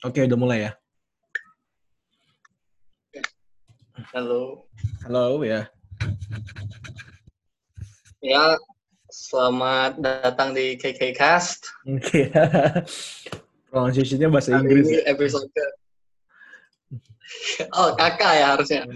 Oke, 0.00 0.24
udah 0.24 0.38
mulai 0.40 0.64
ya. 0.64 0.72
Halo. 4.16 4.64
Halo 5.04 5.44
ya. 5.44 5.68
Ya, 8.24 8.56
selamat 9.12 10.00
datang 10.00 10.56
di 10.56 10.80
KK 10.80 11.12
Cast. 11.12 11.68
Oke. 11.84 12.32
Pronunciation-nya 13.68 14.32
bahasa 14.32 14.56
Hari 14.56 14.64
Inggris. 14.64 14.88
ini 14.88 15.04
episode 15.04 15.44
ke... 15.52 15.64
Oh, 17.76 17.92
kakak 17.92 18.40
ya 18.40 18.56
harusnya. 18.56 18.88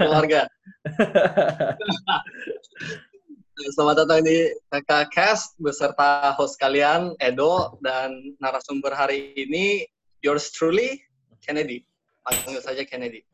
Keluarga. 0.00 0.48
Selamat 3.76 4.08
datang 4.08 4.24
di 4.24 4.56
KK 4.72 4.90
Cast 5.12 5.52
beserta 5.60 6.32
host 6.32 6.56
kalian, 6.56 7.12
Edo, 7.20 7.76
dan 7.84 8.16
narasumber 8.40 8.96
hari 8.96 9.36
ini, 9.36 9.84
yours 10.20 10.52
truly, 10.52 11.00
Kennedy. 11.40 11.84
Panggil 12.24 12.60
saja 12.60 12.82
Kennedy. 12.84 13.24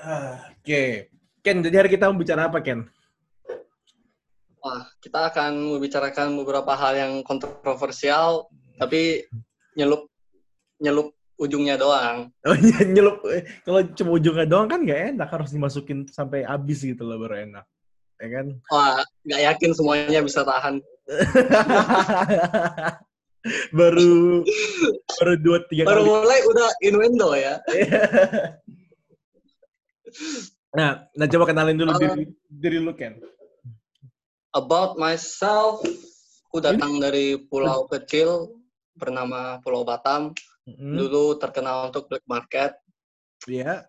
Ah, 0.00 0.52
Oke. 0.52 1.08
Ken, 1.40 1.64
jadi 1.64 1.84
hari 1.84 1.90
kita 1.92 2.10
mau 2.10 2.20
bicara 2.20 2.50
apa, 2.50 2.60
Ken? 2.60 2.84
Wah, 4.60 4.82
kita 4.98 5.30
akan 5.30 5.78
membicarakan 5.78 6.34
beberapa 6.42 6.74
hal 6.74 6.92
yang 6.98 7.12
kontroversial, 7.22 8.50
tapi 8.76 9.24
nyelup 9.78 10.10
nyelup 10.82 11.14
ujungnya 11.38 11.78
doang. 11.78 12.34
Oh 12.48 12.56
iya, 12.56 12.82
nyelup. 12.82 13.22
Kalau 13.62 13.80
cuma 13.94 14.10
ujungnya 14.18 14.46
doang 14.48 14.68
kan 14.68 14.82
nggak 14.82 15.16
enak. 15.16 15.28
Harus 15.30 15.54
dimasukin 15.54 16.08
sampai 16.10 16.42
habis 16.42 16.82
gitu 16.82 17.06
loh 17.06 17.22
baru 17.22 17.46
enak. 17.46 17.64
Ya 18.18 18.28
kan? 18.32 18.46
Wah, 18.72 19.00
nggak 19.24 19.42
yakin 19.54 19.70
semuanya 19.76 20.20
bisa 20.24 20.42
tahan. 20.42 20.82
baru 23.70 24.42
baru 25.20 25.32
dua 25.40 25.58
tiga 25.70 25.82
Baru 25.86 26.02
kali. 26.04 26.10
mulai 26.10 26.40
udah 26.46 26.68
innuendo 26.82 27.28
ya. 27.34 27.54
nah, 30.78 31.06
nah 31.14 31.26
coba 31.26 31.44
kenalin 31.48 31.78
dulu 31.78 31.90
diri, 31.98 32.24
diri 32.48 32.78
lu 32.80 32.92
Ken. 32.96 33.20
About 34.56 34.96
myself, 34.96 35.84
aku 36.48 36.64
datang 36.64 36.96
dari 36.96 37.36
pulau 37.36 37.84
kecil 37.92 38.56
bernama 38.96 39.60
Pulau 39.60 39.84
Batam. 39.84 40.32
Hmm, 40.66 40.98
Dulu 40.98 41.38
terkenal 41.38 41.92
untuk 41.92 42.10
black 42.10 42.26
market. 42.26 42.74
Iya. 43.46 43.86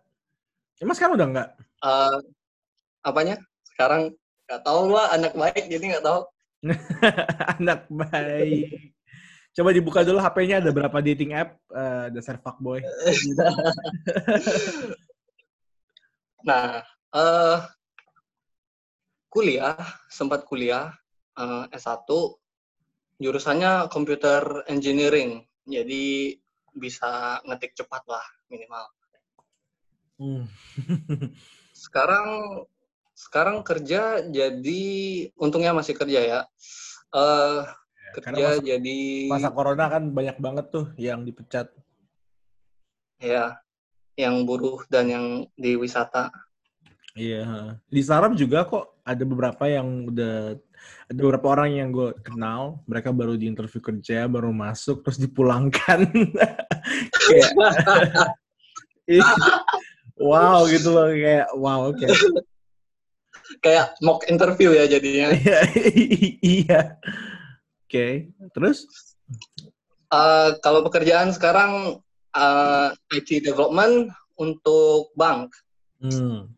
Emang 0.77 0.93
sekarang 0.93 1.17
udah 1.17 1.27
nggak? 1.33 1.49
Eh, 1.57 2.17
apanya? 3.01 3.41
Sekarang 3.65 4.13
nggak 4.45 4.61
tahu 4.61 4.93
lah 4.93 5.09
anak 5.15 5.33
baik 5.33 5.65
jadi 5.71 5.97
nggak 5.97 6.05
tahu. 6.05 6.21
Anak 7.61 7.85
baik. 7.87 8.96
Coba 9.57 9.73
dibuka 9.73 10.05
dulu 10.05 10.21
HP-nya 10.21 10.61
ada 10.61 10.69
berapa 10.69 11.01
dating 11.01 11.33
app 11.33 11.57
eh, 11.73 12.13
dasar 12.13 12.37
fuckboy. 12.37 12.85
Nah, 16.47 16.79
eh 17.11 17.59
kuliah, 19.27 19.75
sempat 20.07 20.45
kuliah 20.45 20.93
eh, 21.35 21.65
S1, 21.73 22.05
jurusannya 23.17 23.89
computer 23.89 24.61
engineering. 24.69 25.43
Jadi 25.65 26.37
bisa 26.77 27.41
ngetik 27.43 27.73
cepat 27.73 28.05
lah 28.05 28.23
minimal. 28.53 28.85
Hmm. 30.21 30.45
Sekarang 31.73 32.29
sekarang 33.17 33.65
kerja 33.65 34.21
jadi 34.29 34.85
untungnya 35.41 35.73
masih 35.73 35.97
kerja 35.97 36.21
ya. 36.21 36.39
Karena 37.09 37.65
kerja 38.21 38.57
masa, 38.57 38.63
jadi 38.63 38.97
masa 39.29 39.49
corona 39.53 39.85
kan 39.87 40.03
banyak 40.11 40.37
banget 40.37 40.65
tuh 40.69 40.85
yang 40.97 41.23
dipecat. 41.25 41.69
ya 43.17 43.57
yang 44.17 44.45
buruh 44.45 44.81
dan 44.89 45.05
yang 45.09 45.25
di 45.53 45.77
wisata. 45.77 46.33
Iya. 47.17 47.77
Di 47.89 48.01
startup 48.01 48.33
juga 48.37 48.65
kok 48.65 49.01
ada 49.01 49.23
beberapa 49.25 49.65
yang 49.69 50.09
udah 50.09 50.57
ada 51.09 51.19
beberapa 51.21 51.47
orang 51.53 51.69
yang 51.73 51.89
gue 51.89 52.13
kenal, 52.21 52.81
mereka 52.85 53.09
baru 53.09 53.33
di 53.33 53.49
interview 53.49 53.81
kerja, 53.81 54.29
baru 54.29 54.53
masuk 54.53 55.01
terus 55.05 55.17
dipulangkan. 55.17 56.05
kayak 57.29 57.51
wow 60.29 60.65
gitu 60.69 60.93
loh 60.93 61.09
kayak 61.09 61.47
wow 61.57 61.89
oke. 61.89 62.05
Kayak 63.63 63.97
mock 64.03 64.27
interview 64.27 64.75
ya 64.75 64.85
jadinya. 64.85 65.33
Iya, 65.33 65.59
Oke, 67.87 68.35
terus? 68.51 68.83
Eh, 70.11 70.49
kalau 70.59 70.83
pekerjaan 70.83 71.31
sekarang 71.31 72.03
eh, 72.35 72.89
IT 73.15 73.47
development 73.47 74.11
untuk 74.35 75.15
bank. 75.15 75.55
Hmm. 76.03 76.51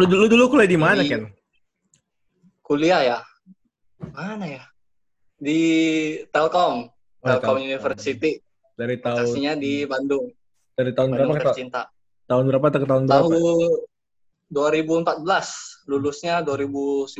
Lu 0.00 0.04
dulu 0.08 0.24
dulu 0.32 0.56
kuliah 0.56 0.68
di 0.72 0.80
mana, 0.80 1.04
Ken? 1.04 1.28
Kuliah 2.64 3.04
ya. 3.04 3.18
Mana 4.16 4.48
ya? 4.48 4.64
Di 5.36 5.60
Telkom. 6.32 6.88
Oh, 6.88 7.26
Telkom 7.28 7.60
Telkom. 7.60 7.68
University. 7.68 8.40
Dari 8.72 8.96
tahun 8.96 9.28
Lokasinya 9.28 9.52
di 9.60 9.84
Bandung. 9.84 10.32
dari 10.76 10.92
tahun 10.96 11.08
berapa 11.12 11.36
Bandung 11.36 11.44
tercinta. 11.52 11.88
tahun 12.28 12.44
berapa 12.48 12.66
ke 12.72 12.88
tahun 12.88 13.04
berapa? 13.08 13.28
Tahun 13.28 15.04
2014. 15.20 15.75
Lulusnya 15.86 16.42
2019. 16.42 17.14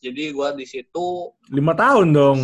Jadi 0.00 0.32
gua 0.32 0.56
di 0.56 0.64
situ 0.64 1.32
Lima 1.52 1.76
tahun 1.76 2.16
dong. 2.16 2.38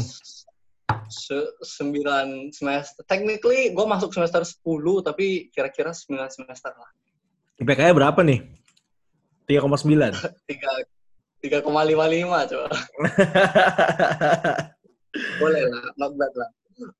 se- 1.09 1.53
sembilan 1.65 2.53
semester. 2.53 3.01
Technically 3.09 3.73
gua 3.73 3.89
masuk 3.89 4.13
semester 4.13 4.45
10 4.45 4.61
tapi 5.01 5.49
kira-kira 5.49 5.97
9 5.97 6.29
semester 6.29 6.73
lah. 6.77 6.91
IPK-nya 7.59 7.97
berapa 7.97 8.21
nih? 8.21 8.45
3,9. 9.49 10.13
3 10.49 10.85
3,55 11.45 11.61
coba. 12.49 12.69
Boleh 15.41 15.63
lah, 15.69 15.85
not 16.01 16.13
bad 16.17 16.33
lah. 16.33 16.51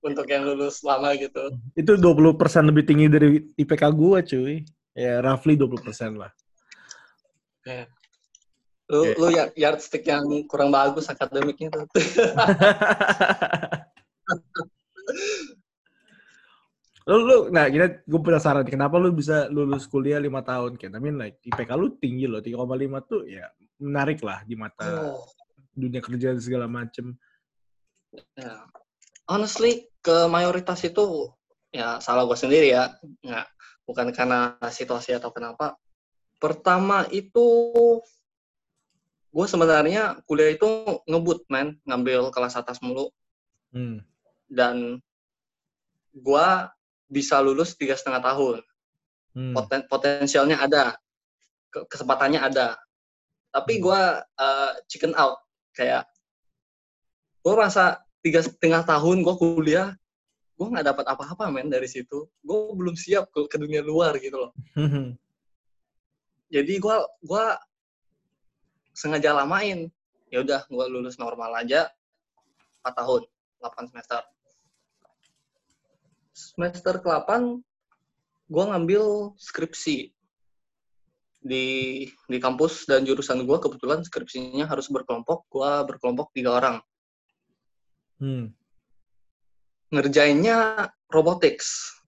Untuk 0.05 0.29
yang 0.31 0.47
lulus 0.47 0.85
lama 0.87 1.17
gitu. 1.19 1.51
Itu 1.75 1.99
20% 1.99 2.37
lebih 2.71 2.85
tinggi 2.87 3.09
dari 3.11 3.43
IPK 3.59 3.83
gua, 3.91 4.23
cuy. 4.23 4.63
Ya, 4.95 5.19
roughly 5.19 5.59
20% 5.59 6.15
lah. 6.15 6.31
Lu, 8.85 9.01
Oke. 9.01 9.17
lu 9.17 9.33
ya 9.33 9.49
yardstick 9.57 10.05
yang 10.05 10.29
kurang 10.45 10.69
bagus 10.69 11.09
akademiknya 11.09 11.73
tuh. 11.73 11.89
lu, 17.09 17.17
lu, 17.25 17.49
nah, 17.49 17.65
kita 17.65 18.05
gue 18.05 18.21
penasaran, 18.21 18.69
kenapa 18.69 19.01
lu 19.01 19.09
bisa 19.17 19.49
lulus 19.49 19.89
kuliah 19.89 20.21
5 20.21 20.29
tahun, 20.45 20.77
Ken? 20.77 20.93
I 20.93 21.01
mean, 21.01 21.17
like, 21.17 21.41
IPK 21.41 21.73
lu 21.81 21.97
tinggi 21.97 22.29
loh, 22.29 22.45
3,5 22.45 23.09
tuh 23.09 23.25
ya 23.25 23.49
menarik 23.81 24.21
lah 24.21 24.45
di 24.45 24.55
mata 24.55 25.13
Oh, 25.13 25.25
dunia 25.73 26.05
kerja 26.05 26.37
dan 26.37 26.43
segala 26.45 26.69
macem. 26.69 27.17
ya. 28.37 28.69
Honestly, 29.25 29.89
ke 30.05 30.29
mayoritas 30.29 30.85
itu 30.85 31.33
ya 31.73 31.97
salah 32.05 32.29
gue 32.29 32.37
sendiri 32.37 32.77
ya. 32.77 32.93
Nggak, 33.25 33.49
bukan 33.89 34.13
karena 34.13 34.61
situasi 34.69 35.17
atau 35.17 35.33
kenapa. 35.33 35.81
Pertama 36.37 37.09
itu 37.09 37.49
gue 39.35 39.47
sebenarnya 39.51 40.23
kuliah 40.31 40.55
itu 40.55 40.67
ngebut 41.11 41.43
man, 41.51 41.75
ngambil 41.83 42.31
kelas 42.31 42.55
atas 42.55 42.79
mulu 42.79 43.11
Hmm. 43.75 43.99
dan 44.47 45.03
gue 46.15 46.47
bisa 47.11 47.43
lulus 47.43 47.75
tiga 47.75 47.99
setengah 47.99 48.23
tahun. 48.23 48.63
Hmm. 49.35 49.51
Poten- 49.51 49.91
potensialnya 49.91 50.63
ada, 50.63 50.95
Ke- 51.75 51.83
kesempatannya 51.91 52.39
ada. 52.39 52.79
Tapi 53.51 53.83
gue 53.83 54.01
uh, 54.23 54.73
chicken 54.87 55.11
out, 55.19 55.43
kayak 55.75 56.07
gue 57.43 57.55
rasa 57.59 58.07
tiga 58.23 58.47
setengah 58.47 58.87
tahun 58.87 59.27
gue 59.27 59.35
kuliah, 59.35 59.91
gue 60.55 60.67
nggak 60.71 60.87
dapat 60.95 61.05
apa-apa 61.11 61.51
men 61.51 61.67
dari 61.67 61.91
situ. 61.91 62.31
Gue 62.47 62.71
belum 62.79 62.95
siap 62.95 63.35
ke, 63.35 63.51
ke 63.51 63.59
dunia 63.59 63.83
luar 63.83 64.15
gitu 64.23 64.39
loh. 64.39 64.55
Jadi 66.55 66.79
gue 66.79 66.97
gua 67.27 67.59
sengaja 68.95 69.35
lamain. 69.35 69.91
Ya 70.31 70.41
udah, 70.41 70.65
gue 70.71 70.87
lulus 70.89 71.19
normal 71.19 71.53
aja 71.59 71.91
4 72.87 72.95
tahun, 72.95 73.23
8 73.61 73.91
semester. 73.91 74.23
Semester 76.35 76.95
ke-8 77.03 77.61
gue 78.45 78.65
ngambil 78.65 79.35
skripsi 79.41 80.15
di 81.45 81.67
di 82.09 82.39
kampus 82.41 82.89
dan 82.89 83.05
jurusan 83.05 83.45
gue 83.45 83.59
kebetulan 83.61 84.01
skripsinya 84.01 84.65
harus 84.65 84.89
berkelompok. 84.89 85.45
Gue 85.53 85.71
berkelompok 85.85 86.33
tiga 86.33 86.57
orang. 86.57 86.77
Hmm. 88.19 88.55
Ngerjainnya 89.93 90.89
robotics. 91.13 92.01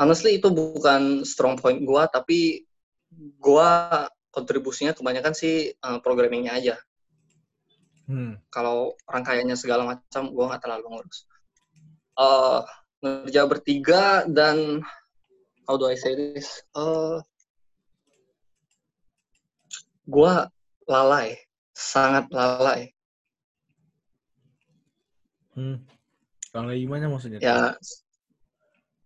Honestly 0.00 0.40
itu 0.40 0.48
bukan 0.48 1.26
strong 1.28 1.60
point 1.60 1.84
gue, 1.84 2.02
tapi 2.08 2.64
gue 3.36 3.72
kontribusinya 4.30 4.94
kebanyakan 4.94 5.34
sih 5.34 5.74
uh, 5.82 5.98
programmingnya 6.02 6.54
aja. 6.54 6.76
Hmm. 8.10 8.42
Kalau 8.50 8.98
rangkaiannya 9.06 9.54
segala 9.54 9.86
macam, 9.86 10.34
gue 10.34 10.44
nggak 10.50 10.62
terlalu 10.62 10.84
ngurus. 10.90 11.26
Uh, 12.18 12.66
ngerja 13.00 13.42
bertiga 13.48 14.26
dan 14.28 14.82
how 15.70 15.78
do 15.78 15.86
I 15.86 15.94
say 15.94 16.18
this? 16.18 16.66
Uh, 16.74 17.22
gua 20.10 20.50
lalai, 20.90 21.38
sangat 21.70 22.26
lalai. 22.34 22.90
Hmm. 25.54 25.86
Lalai 26.50 26.82
gimana 26.82 27.06
maksudnya? 27.06 27.38
Ya, 27.38 27.78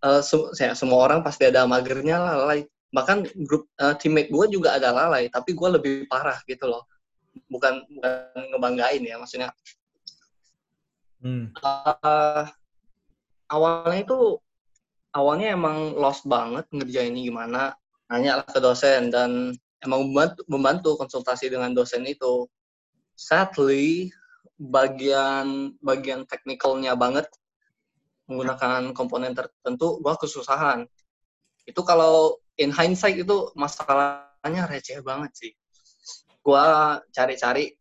uh, 0.00 0.22
se 0.24 0.36
ya, 0.56 0.72
semua 0.72 1.04
orang 1.04 1.20
pasti 1.20 1.44
ada 1.44 1.68
magernya 1.68 2.16
lalai. 2.16 2.64
Bahkan 2.94 3.26
grup 3.42 3.66
uh, 3.82 3.98
teammate 3.98 4.30
gue 4.30 4.46
juga 4.54 4.78
ada 4.78 4.94
lalai, 4.94 5.26
tapi 5.26 5.50
gue 5.50 5.68
lebih 5.74 5.94
parah 6.06 6.38
gitu 6.46 6.70
loh. 6.70 6.86
Bukan, 7.50 7.82
bukan 7.90 8.42
ngebanggain 8.54 9.02
ya, 9.02 9.18
maksudnya. 9.18 9.50
Hmm. 11.18 11.50
Uh, 11.58 12.46
awalnya 13.50 14.06
itu 14.06 14.38
awalnya 15.10 15.58
emang 15.58 15.98
lost 15.98 16.22
banget 16.28 16.70
ngerjainnya 16.70 17.22
gimana. 17.26 17.62
Nanya 18.06 18.38
lah 18.38 18.46
ke 18.46 18.60
dosen 18.62 19.10
dan 19.10 19.56
emang 19.82 20.06
membantu, 20.06 20.40
membantu 20.46 20.90
konsultasi 21.00 21.50
dengan 21.50 21.74
dosen 21.74 22.06
itu. 22.06 22.46
Sadly, 23.18 24.14
bagian 24.54 25.74
bagian 25.82 26.26
teknikalnya 26.30 26.94
banget 26.94 27.26
menggunakan 28.30 28.94
komponen 28.94 29.34
tertentu, 29.34 29.98
gua 29.98 30.14
kesusahan. 30.14 30.86
Itu 31.64 31.82
kalau 31.82 32.43
in 32.58 32.70
hindsight 32.70 33.18
itu 33.18 33.50
masalahnya 33.58 34.70
receh 34.70 35.02
banget 35.02 35.32
sih. 35.34 35.52
Gua 36.44 36.98
cari-cari 37.10 37.74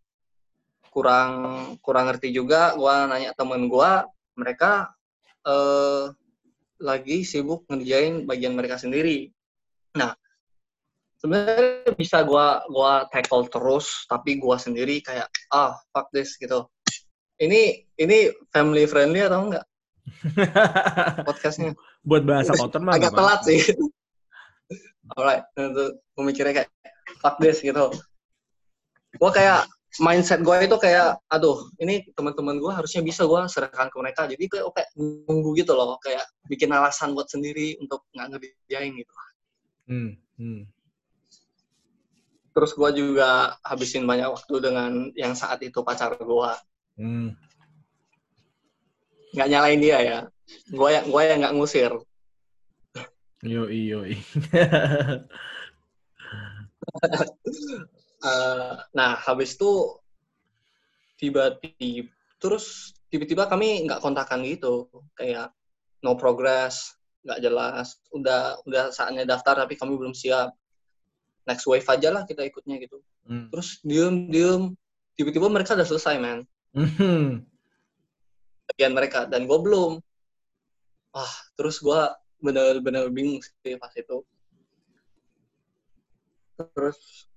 kurang 0.89 1.33
kurang 1.81 2.09
ngerti 2.09 2.33
juga, 2.33 2.73
gua 2.77 3.05
nanya 3.09 3.33
temen 3.37 3.69
gua, 3.69 4.05
mereka 4.37 4.93
eh, 5.45 6.13
lagi 6.81 7.17
sibuk 7.27 7.67
ngerjain 7.69 8.25
bagian 8.25 8.57
mereka 8.57 8.79
sendiri. 8.79 9.29
Nah, 9.93 10.17
sebenarnya 11.21 11.93
bisa 11.93 12.25
gua 12.25 12.65
gua 12.71 13.05
tackle 13.13 13.45
terus 13.51 14.07
tapi 14.09 14.41
gua 14.41 14.57
sendiri 14.57 15.03
kayak 15.03 15.29
ah 15.53 15.77
fuck 15.93 16.09
this 16.15 16.39
gitu. 16.39 16.65
Ini 17.37 17.89
ini 17.99 18.31
family 18.53 18.87
friendly 18.87 19.25
atau 19.25 19.49
enggak? 19.49 19.65
Podcastnya. 21.27 21.75
Buat 22.03 22.23
bahasa 22.27 22.51
kotor 22.55 22.83
mah 22.83 22.95
agak 22.99 23.15
telat 23.15 23.41
sih 23.47 23.59
alright 25.17 25.43
untuk 25.57 26.01
pemikirnya 26.17 26.63
kayak 26.63 26.69
fuck 27.21 27.37
this 27.39 27.61
gitu. 27.61 27.93
Gua 29.17 29.29
kayak 29.29 29.69
mindset 30.01 30.41
gue 30.41 30.55
itu 30.65 30.77
kayak 30.81 31.21
aduh 31.29 31.69
ini 31.77 32.01
teman-teman 32.17 32.57
gue 32.57 32.71
harusnya 32.73 33.05
bisa 33.05 33.29
gue 33.29 33.39
serahkan 33.45 33.93
ke 33.93 33.97
mereka. 34.01 34.25
Jadi 34.25 34.49
kayak 34.49 34.65
kayak 34.73 34.89
nunggu 34.97 35.53
gitu 35.53 35.77
loh 35.77 36.01
kayak 36.01 36.25
bikin 36.49 36.73
alasan 36.73 37.13
buat 37.13 37.29
sendiri 37.29 37.77
untuk 37.77 38.01
nggak 38.17 38.27
ngerjain 38.33 38.93
gitu. 38.97 39.13
Hmm, 39.85 40.11
hmm. 40.41 40.61
Terus 42.53 42.71
gue 42.73 42.89
juga 42.97 43.57
habisin 43.61 44.05
banyak 44.09 44.29
waktu 44.33 44.55
dengan 44.61 44.91
yang 45.13 45.37
saat 45.37 45.61
itu 45.61 45.81
pacar 45.85 46.17
gue 46.17 46.51
hmm. 46.97 47.29
nggak 49.37 49.49
nyalain 49.49 49.81
dia 49.81 49.97
ya. 50.01 50.19
Gue 50.73 50.89
yang 50.89 51.05
gue 51.05 51.21
yang 51.21 51.39
nggak 51.45 51.53
ngusir 51.53 51.91
yo 53.43 53.67
iyo 53.67 54.07
uh, 58.23 58.73
nah 58.97 59.19
habis 59.19 59.55
itu 59.59 59.99
tiba-tiba 61.19 62.11
terus 62.43 62.91
tiba-tiba 63.07 63.47
kami 63.47 63.87
nggak 63.87 64.01
kontakan 64.03 64.43
gitu. 64.43 64.89
Kayak 65.13 65.53
no 66.01 66.17
progress 66.17 66.97
nggak 67.23 67.39
jelas. 67.39 68.01
Udah 68.11 68.59
udah 68.67 68.91
saatnya 68.91 69.23
daftar 69.23 69.63
tapi 69.63 69.79
kami 69.79 69.95
belum 69.95 70.11
siap. 70.11 70.51
Next 71.47 71.63
wave 71.69 71.87
aja 71.87 72.09
lah 72.09 72.23
kita 72.25 72.43
ikutnya 72.43 72.81
gitu. 72.81 72.99
Hmm. 73.23 73.47
terus 73.47 73.79
diem 73.85 74.27
diem. 74.27 74.75
Tiba-tiba 75.15 75.47
mereka 75.47 75.77
udah 75.77 75.85
selesai 75.85 76.17
man 76.17 76.41
hmm. 76.73 77.45
bagian 78.73 78.93
mereka 78.97 79.29
dan 79.29 79.45
gue 79.45 79.59
belum. 79.61 80.01
Wah 81.13 81.33
terus 81.53 81.79
gue 81.79 82.01
bener-bener 82.43 83.07
bingung 83.07 83.39
sih 83.39 83.79
pas 83.79 83.95
itu. 83.95 84.19
Terus 86.59 87.31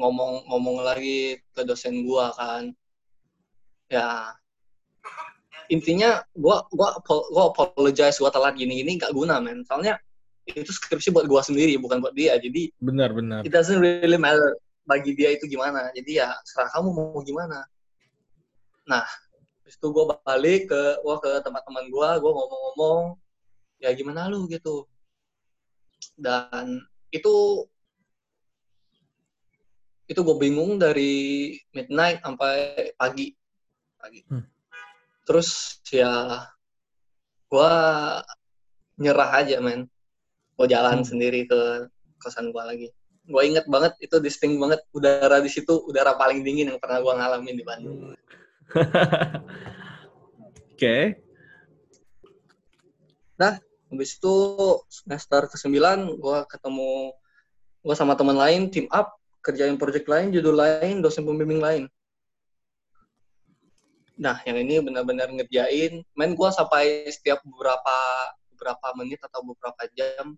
ngomong-ngomong 0.00 0.80
lagi 0.80 1.44
ke 1.52 1.62
dosen 1.68 2.08
gue 2.08 2.26
kan. 2.34 2.72
Ya 3.92 4.32
intinya 5.68 6.24
gue 6.32 6.56
gua 6.72 6.96
gua 7.04 7.52
apologize 7.52 8.16
gue 8.16 8.30
telat 8.32 8.56
gini-gini 8.56 8.96
gak 8.96 9.12
guna 9.12 9.36
men. 9.44 9.60
Soalnya 9.68 10.00
itu 10.48 10.72
skripsi 10.72 11.12
buat 11.12 11.28
gua 11.28 11.44
sendiri 11.44 11.76
bukan 11.76 12.00
buat 12.00 12.16
dia. 12.16 12.40
Jadi 12.40 12.72
benar 12.80 13.12
benar. 13.12 13.44
it 13.44 13.52
doesn't 13.52 13.84
really 13.84 14.16
matter 14.16 14.56
bagi 14.88 15.12
dia 15.12 15.36
itu 15.36 15.44
gimana. 15.44 15.92
Jadi 15.92 16.24
ya 16.24 16.32
serah 16.48 16.72
kamu 16.72 16.88
mau 16.96 17.20
gimana. 17.20 17.68
Nah 18.88 19.04
terus 19.60 19.76
itu 19.76 19.86
gua 19.92 20.16
balik 20.24 20.72
ke 20.72 20.82
gua 21.04 21.20
ke 21.20 21.30
tempat 21.44 21.60
teman 21.68 21.84
gua 21.92 22.16
gua 22.16 22.32
ngomong-ngomong 22.32 23.20
ya 23.78 23.94
gimana 23.94 24.26
lu 24.30 24.46
gitu. 24.50 24.86
Dan 26.18 26.82
itu 27.14 27.66
itu 30.08 30.20
gue 30.24 30.36
bingung 30.40 30.80
dari 30.80 31.54
midnight 31.76 32.24
sampai 32.24 32.90
pagi. 32.96 33.36
Pagi. 33.98 34.22
Hmm. 34.30 34.46
terus 35.26 35.82
ya 35.92 36.46
gue 37.52 37.72
nyerah 38.96 39.30
aja 39.44 39.60
men. 39.60 39.86
Gue 40.56 40.66
jalan 40.66 41.04
hmm. 41.04 41.08
sendiri 41.08 41.44
ke 41.44 41.86
kosan 42.18 42.50
gue 42.50 42.62
lagi. 42.64 42.88
Gue 43.28 43.42
inget 43.44 43.68
banget 43.68 43.92
itu 44.00 44.16
distinct 44.24 44.56
banget 44.56 44.80
udara 44.96 45.44
di 45.44 45.52
situ 45.52 45.84
udara 45.84 46.16
paling 46.16 46.40
dingin 46.40 46.72
yang 46.72 46.80
pernah 46.80 47.04
gue 47.04 47.12
ngalamin 47.12 47.56
di 47.60 47.64
Bandung. 47.66 47.98
Oke. 50.72 50.78
Okay. 50.78 51.04
nah 53.38 53.54
habis 53.88 54.20
itu 54.20 54.36
semester 54.88 55.48
ke-9 55.48 55.76
gue 56.20 56.38
ketemu 56.48 57.12
gue 57.84 57.96
sama 57.96 58.14
teman 58.14 58.36
lain 58.36 58.68
team 58.68 58.86
up 58.92 59.16
kerjain 59.40 59.80
project 59.80 60.08
lain 60.08 60.32
judul 60.32 60.60
lain 60.60 61.00
dosen 61.00 61.24
pembimbing 61.24 61.62
lain 61.62 61.88
nah 64.18 64.42
yang 64.44 64.60
ini 64.60 64.82
benar-benar 64.82 65.30
ngerjain 65.30 66.04
main 66.12 66.32
gue 66.34 66.48
sampai 66.52 67.06
setiap 67.08 67.40
beberapa 67.46 67.96
beberapa 68.58 68.90
menit 68.98 69.22
atau 69.22 69.46
beberapa 69.46 69.86
jam 69.94 70.34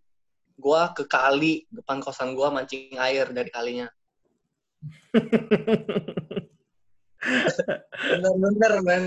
gua 0.61 0.93
ke 0.93 1.09
kali 1.09 1.65
depan 1.73 2.05
kosan 2.05 2.37
gua 2.37 2.53
mancing 2.53 2.93
air 3.01 3.33
dari 3.33 3.49
kalinya. 3.49 3.89
Bener-bener, 8.21 8.73
men. 8.85 9.05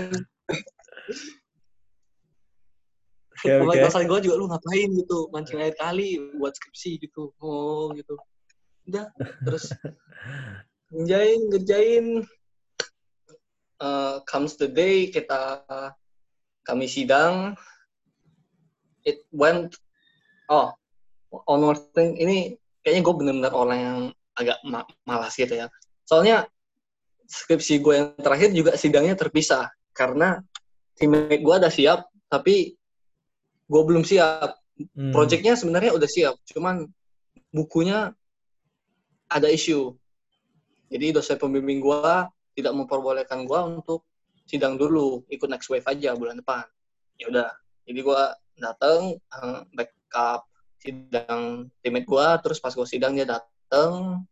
Okay, 3.44 3.60
okay. 3.60 4.08
gue 4.08 4.20
juga 4.24 4.34
lu 4.40 4.48
ngapain 4.48 4.88
gitu, 4.88 5.28
mancing 5.28 5.60
air 5.60 5.76
kali 5.76 6.16
buat 6.40 6.56
skripsi 6.56 6.96
gitu. 7.04 7.28
Oh 7.44 7.92
gitu. 7.92 8.16
Udah, 8.88 9.12
terus 9.44 9.68
ngerjain, 10.88 11.40
ngerjain. 11.52 12.06
Uh, 13.84 14.24
comes 14.24 14.56
the 14.56 14.64
day 14.64 15.12
kita 15.12 15.60
kami 16.64 16.88
sidang. 16.88 17.52
It 19.04 19.28
went, 19.28 19.76
oh 20.48 20.72
on 21.44 21.60
thing 21.92 22.16
ini 22.16 22.56
kayaknya 22.80 23.02
gue 23.04 23.14
bener-bener 23.16 23.52
orang 23.52 23.78
yang 23.80 23.98
agak 24.38 24.58
ma 24.64 24.88
malas 25.04 25.34
gitu 25.36 25.52
ya. 25.52 25.66
Soalnya 26.08 26.48
skripsi 27.28 27.80
gue 27.80 27.94
yang 27.94 28.08
terakhir 28.20 28.56
juga 28.56 28.72
sidangnya 28.76 29.16
terpisah 29.16 29.72
karena 29.96 30.40
teammate 30.96 31.40
gue 31.42 31.54
ada 31.54 31.70
siap 31.72 32.06
tapi 32.28 32.76
gue 33.68 33.82
belum 33.84 34.04
siap. 34.04 34.60
Hmm. 34.74 35.14
Projectnya 35.14 35.54
sebenarnya 35.54 35.94
udah 35.94 36.10
siap, 36.10 36.34
cuman 36.50 36.86
bukunya 37.54 38.10
ada 39.30 39.46
isu. 39.46 39.94
Jadi 40.90 41.14
dosen 41.14 41.38
pembimbing 41.38 41.78
gue 41.78 42.12
tidak 42.58 42.72
memperbolehkan 42.74 43.46
gue 43.46 43.60
untuk 43.78 44.02
sidang 44.44 44.74
dulu, 44.74 45.22
ikut 45.30 45.46
next 45.46 45.70
wave 45.70 45.86
aja 45.86 46.14
bulan 46.18 46.42
depan. 46.42 46.66
Ya 47.18 47.30
udah, 47.30 47.50
jadi 47.86 48.00
gue 48.02 48.20
datang 48.58 49.18
uh, 49.34 49.62
backup 49.74 50.46
sidang 50.84 51.72
timit 51.80 52.04
gua 52.04 52.36
terus 52.38 52.60
pas 52.60 52.76
gua 52.76 52.84
sidang 52.84 53.16
dia 53.16 53.24
dateng 53.24 54.22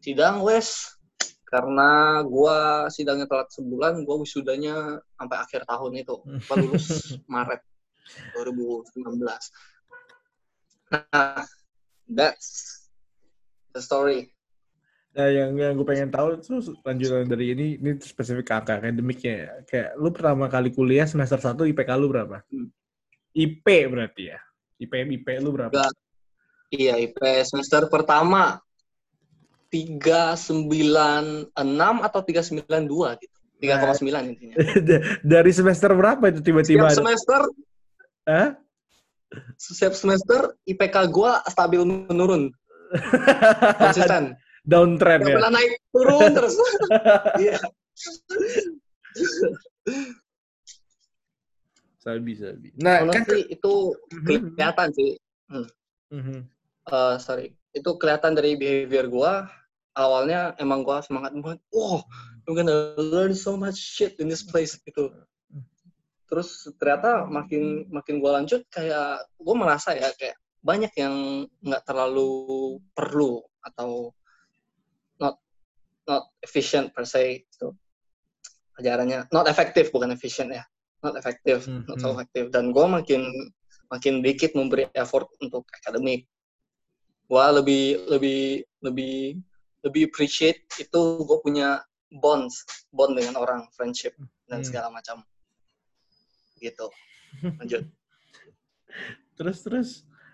sidang 0.00 0.40
wes 0.40 0.96
karena 1.44 2.20
gua 2.24 2.88
sidangnya 2.88 3.28
telat 3.28 3.52
sebulan 3.52 4.02
gua 4.08 4.16
wisudanya 4.24 5.04
sampai 5.20 5.36
akhir 5.36 5.68
tahun 5.68 5.92
itu 6.00 6.16
lulus 6.48 6.86
Maret 7.32 7.60
2019 8.36 9.20
nah 10.92 11.44
that's 12.08 12.88
the 13.76 13.82
story 13.82 14.32
Nah, 15.18 15.26
yang 15.34 15.50
yang 15.58 15.74
gue 15.74 15.82
pengen 15.82 16.14
tahu 16.14 16.38
tuh 16.38 16.78
lanjutan 16.86 17.26
dari 17.26 17.50
ini, 17.50 17.74
ini 17.74 17.98
spesifik 17.98 18.54
angka 18.54 18.78
akademiknya 18.78 19.34
ya. 19.34 19.50
Kayak 19.66 19.90
lu 19.98 20.14
pertama 20.14 20.46
kali 20.46 20.70
kuliah 20.70 21.10
semester 21.10 21.42
1 21.42 21.58
IPK 21.74 21.90
lu 21.98 22.06
berapa? 22.06 22.38
Hmm. 22.46 22.70
IP 23.34 23.66
berarti 23.66 24.30
ya? 24.30 24.38
IP 24.78 24.94
IP 25.18 25.26
lu 25.42 25.50
berapa? 25.58 25.90
Iya, 26.70 27.02
IP 27.02 27.18
semester 27.42 27.90
pertama 27.90 28.62
396 29.74 31.50
atau 32.06 32.20
392 32.22 33.22
gitu. 33.24 33.36
3,9 33.58 34.30
intinya. 34.30 34.54
Dari 35.34 35.50
semester 35.50 35.90
berapa 35.98 36.22
itu 36.30 36.40
tiba-tiba? 36.46 36.94
Setiap 36.94 37.02
semester 37.02 37.40
Hah? 38.28 38.52
setiap 39.60 39.92
semester 39.92 40.56
IPK 40.64 41.12
gua 41.12 41.44
stabil 41.48 41.84
menurun. 41.84 42.48
Konsisten. 43.80 44.32
Downtrend 44.68 45.24
ya? 45.24 45.36
pernah 45.40 45.52
naik 45.52 45.72
turun 45.92 46.32
terus. 46.36 46.56
Iya. 47.42 47.56
Sabi, 52.00 52.32
sabi. 52.36 52.68
Nah, 52.80 53.04
kan... 53.04 53.24
Honestly, 53.24 53.48
itu 53.52 53.72
Mhm. 54.12 54.56
kelihatan 54.56 54.88
sih. 54.92 55.10
Mhm. 56.12 56.38
Eh, 56.88 57.16
sorry. 57.20 57.52
Itu 57.76 57.96
kelihatan 58.00 58.32
dari 58.32 58.56
behavior 58.56 59.08
gua. 59.12 59.48
Awalnya 59.96 60.56
emang 60.60 60.84
gua 60.84 61.04
semangat 61.04 61.36
banget. 61.36 61.60
Wow, 61.74 62.04
I'm 62.46 62.54
gonna 62.56 62.96
learn 62.96 63.34
so 63.36 63.56
much 63.58 63.76
shit 63.76 64.16
in 64.22 64.28
this 64.30 64.44
place 64.44 64.76
gitu. 64.84 65.10
Terus 66.28 66.68
ternyata 66.76 67.24
makin 67.24 67.88
makin 67.88 68.20
gua 68.20 68.38
lanjut 68.40 68.68
kayak 68.68 69.24
gua 69.40 69.54
merasa 69.56 69.96
ya 69.96 70.12
kayak 70.14 70.36
banyak 70.60 70.92
yang 71.00 71.46
nggak 71.64 71.82
terlalu 71.88 72.76
perlu 72.92 73.40
atau 73.64 74.12
not 75.16 75.40
not 76.04 76.28
efficient 76.44 76.92
per 76.92 77.08
se 77.08 77.42
itu 77.48 77.68
ajarannya 78.78 79.26
not 79.34 79.48
effective 79.50 79.90
bukan 79.90 80.12
efficient 80.14 80.54
ya. 80.54 80.64
Not 80.98 81.14
effective 81.14 81.62
Hmm, 81.62 81.86
not 81.86 82.02
so 82.02 82.10
hmm. 82.10 82.18
effective. 82.18 82.46
Dan 82.50 82.74
gue 82.74 82.82
makin 82.82 83.22
makin 83.86 84.18
dikit 84.18 84.58
memberi 84.58 84.90
effort 84.98 85.30
untuk 85.38 85.62
akademik. 85.70 86.26
Gue 87.30 87.44
lebih 87.54 87.84
lebih 88.10 88.40
lebih 88.82 89.38
lebih 89.86 90.02
appreciate 90.10 90.66
itu 90.82 91.00
gue 91.22 91.38
punya 91.38 91.78
bonds 92.18 92.66
bond 92.90 93.14
dengan 93.14 93.38
orang 93.38 93.70
friendship 93.78 94.18
dan 94.50 94.60
Hmm. 94.60 94.66
segala 94.66 94.88
macam 94.90 95.22
gitu 96.60 96.86
lanjut 97.62 97.86
Terus 99.38 99.58
terus 99.62 99.88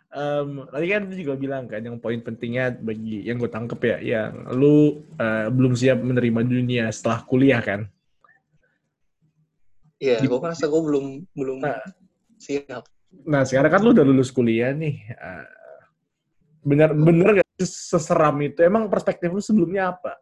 em, 0.09 0.65
tadi 0.73 0.87
kan 0.89 1.05
lu 1.05 1.13
juga 1.13 1.35
bilang 1.37 1.69
kan 1.69 1.85
yang 1.85 2.01
poin 2.01 2.17
pentingnya 2.25 2.73
bagi 2.81 3.21
yang 3.29 3.37
gue 3.37 3.53
tangkep 3.53 3.81
ya, 3.85 3.97
yang 4.01 4.49
lu 4.57 5.05
eh, 5.21 5.53
belum 5.53 5.77
siap 5.77 6.01
menerima 6.01 6.41
dunia 6.41 6.89
setelah 6.89 7.21
kuliah 7.29 7.61
kan? 7.61 7.85
iya 10.01 10.25
gue 10.25 10.41
merasa 10.41 10.65
gue 10.65 10.81
belum 10.81 11.07
belum 11.37 11.59
Nah. 11.69 11.85
siap 12.41 12.89
Nah 13.29 13.45
sekarang 13.45 13.71
kan 13.71 13.81
lu 13.85 13.93
udah 13.95 14.07
lulus 14.09 14.33
kuliah 14.35 14.75
nih, 14.75 15.05
eh, 15.13 15.47
bener 16.65 16.97
bener 16.97 17.45
gak 17.45 17.47
seseram 17.63 18.35
itu? 18.43 18.59
Emang 18.65 18.89
perspektif 18.91 19.31
lu 19.31 19.39
sebelumnya 19.39 19.95
apa? 19.95 20.19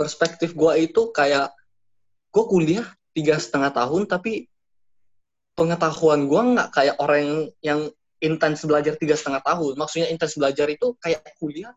perspektif 0.00 0.56
gue 0.56 0.72
itu 0.80 1.12
kayak 1.12 1.52
gue 2.32 2.44
kuliah 2.48 2.88
tiga 3.10 3.36
setengah 3.36 3.74
tahun 3.74 4.06
tapi 4.06 4.46
pengetahuan 5.58 6.30
gue 6.30 6.42
nggak 6.56 6.68
kayak 6.72 6.96
orang 7.02 7.20
yang, 7.20 7.40
yang 7.60 7.80
intens 8.20 8.64
belajar 8.64 8.94
tiga 8.96 9.16
setengah 9.16 9.42
tahun. 9.44 9.76
Maksudnya 9.76 10.08
intens 10.12 10.36
belajar 10.36 10.68
itu 10.68 10.94
kayak 11.00 11.24
kuliah 11.40 11.74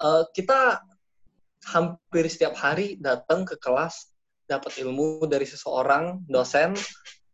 eh, 0.00 0.24
kita 0.34 0.82
hampir 1.72 2.26
setiap 2.26 2.58
hari 2.58 2.98
datang 2.98 3.46
ke 3.46 3.54
kelas 3.56 4.10
dapat 4.50 4.82
ilmu 4.82 5.24
dari 5.30 5.46
seseorang 5.46 6.26
dosen 6.26 6.74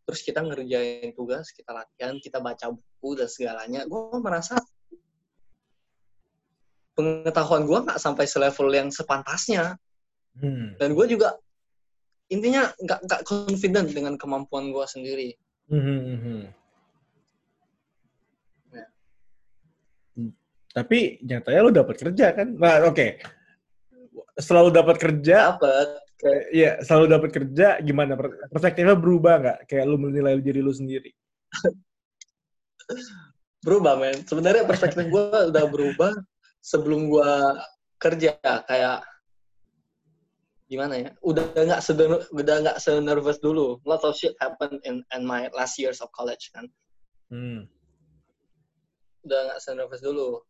terus 0.05 0.21
kita 0.21 0.45
ngerjain 0.45 1.17
tugas 1.17 1.49
kita 1.57 1.73
latihan 1.73 2.21
kita 2.21 2.39
baca 2.39 2.71
buku 2.71 3.11
dan 3.17 3.29
segalanya. 3.29 3.81
Gue 3.89 4.21
merasa 4.21 4.61
pengetahuan 6.93 7.65
gue 7.65 7.79
nggak 7.89 7.99
sampai 7.99 8.27
selevel 8.29 8.69
yang 8.75 8.91
sepantasnya. 8.93 9.79
Hmm. 10.39 10.79
dan 10.79 10.95
gue 10.95 11.07
juga 11.11 11.35
intinya 12.29 12.73
nggak 12.81 13.01
nggak 13.09 13.23
confident 13.25 13.89
dengan 13.93 14.15
kemampuan 14.21 14.71
gue 14.73 14.87
sendiri 14.89 15.29
Hmm, 15.69 15.85
hmm, 15.85 16.19
hmm. 16.25 16.43
Ya. 18.73 18.87
Tapi 20.73 21.21
nyatanya 21.21 21.61
lu 21.61 21.73
dapat 21.77 21.97
kerja 22.01 22.33
kan? 22.33 22.57
Nah, 22.57 22.89
oke. 22.89 23.21
Selalu 24.41 24.73
dapat 24.73 24.97
kerja, 24.97 25.37
dapat 25.61 25.89
Iya, 26.51 26.81
selalu 26.83 27.07
dapat 27.15 27.31
kerja 27.31 27.79
gimana? 27.85 28.17
Per- 28.17 28.49
Perspektifnya 28.49 28.97
berubah 28.97 29.35
nggak? 29.45 29.59
Kayak 29.69 29.85
lu 29.93 30.01
menilai 30.01 30.41
diri 30.41 30.65
lu 30.65 30.73
sendiri. 30.73 31.13
berubah 33.67 33.99
men 33.99 34.23
sebenarnya 34.25 34.65
perspektif 34.65 35.11
gue 35.11 35.25
udah 35.51 35.65
berubah 35.67 36.15
sebelum 36.63 37.11
gue 37.11 37.33
kerja 37.99 38.39
kayak 38.41 39.03
gimana 40.69 40.95
ya? 41.01 41.11
Udah 41.25 41.49
nggak 41.57 41.81
seden 41.81 42.21
udah 42.31 42.57
nggak 42.63 42.79
senervous 42.79 43.41
dulu. 43.41 43.81
Lot 43.89 44.05
of 44.05 44.15
shit 44.15 44.37
happened 44.39 44.79
in 44.85 45.01
in 45.17 45.25
my 45.25 45.49
last 45.57 45.81
years 45.81 46.05
of 46.05 46.13
college 46.13 46.53
kan? 46.53 46.69
Hmm. 47.33 47.69
udah 49.29 49.41
nggak 49.53 49.61
senervous 49.61 50.01
dulu. 50.01 50.41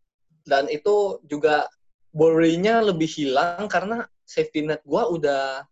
Dan 0.46 0.70
itu 0.70 1.18
juga 1.26 1.66
worry-nya 2.14 2.78
lebih 2.78 3.10
hilang 3.10 3.66
karena 3.66 4.06
safety 4.22 4.62
net 4.62 4.86
gue 4.86 5.02
udah 5.02 5.66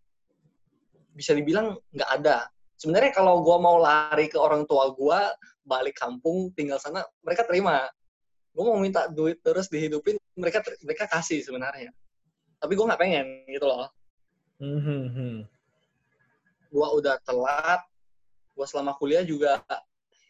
bisa 1.15 1.31
dibilang 1.31 1.79
nggak 1.95 2.11
ada. 2.19 2.51
Sebenarnya 2.75 3.15
kalau 3.15 3.47
gue 3.47 3.57
mau 3.63 3.79
lari 3.79 4.27
ke 4.27 4.35
orang 4.35 4.67
tua 4.67 4.91
gue 4.91 5.19
balik 5.63 5.95
kampung 5.95 6.51
tinggal 6.51 6.79
sana 6.83 7.03
mereka 7.23 7.47
terima. 7.47 7.87
Gue 8.51 8.63
mau 8.67 8.75
minta 8.75 9.07
duit 9.07 9.39
terus 9.39 9.71
dihidupin 9.71 10.19
mereka 10.35 10.59
mereka 10.83 11.07
kasih 11.07 11.39
sebenarnya. 11.39 11.95
Tapi 12.59 12.73
gue 12.75 12.85
nggak 12.91 12.99
pengen 12.99 13.47
gitu 13.47 13.71
loh 13.71 13.87
Hmm, 14.57 14.81
hmm, 14.81 15.05
hmm. 15.13 15.37
gue 16.67 16.87
udah 16.99 17.21
telat. 17.23 17.81
Gue 18.57 18.65
selama 18.65 18.97
kuliah 18.97 19.21
juga 19.21 19.61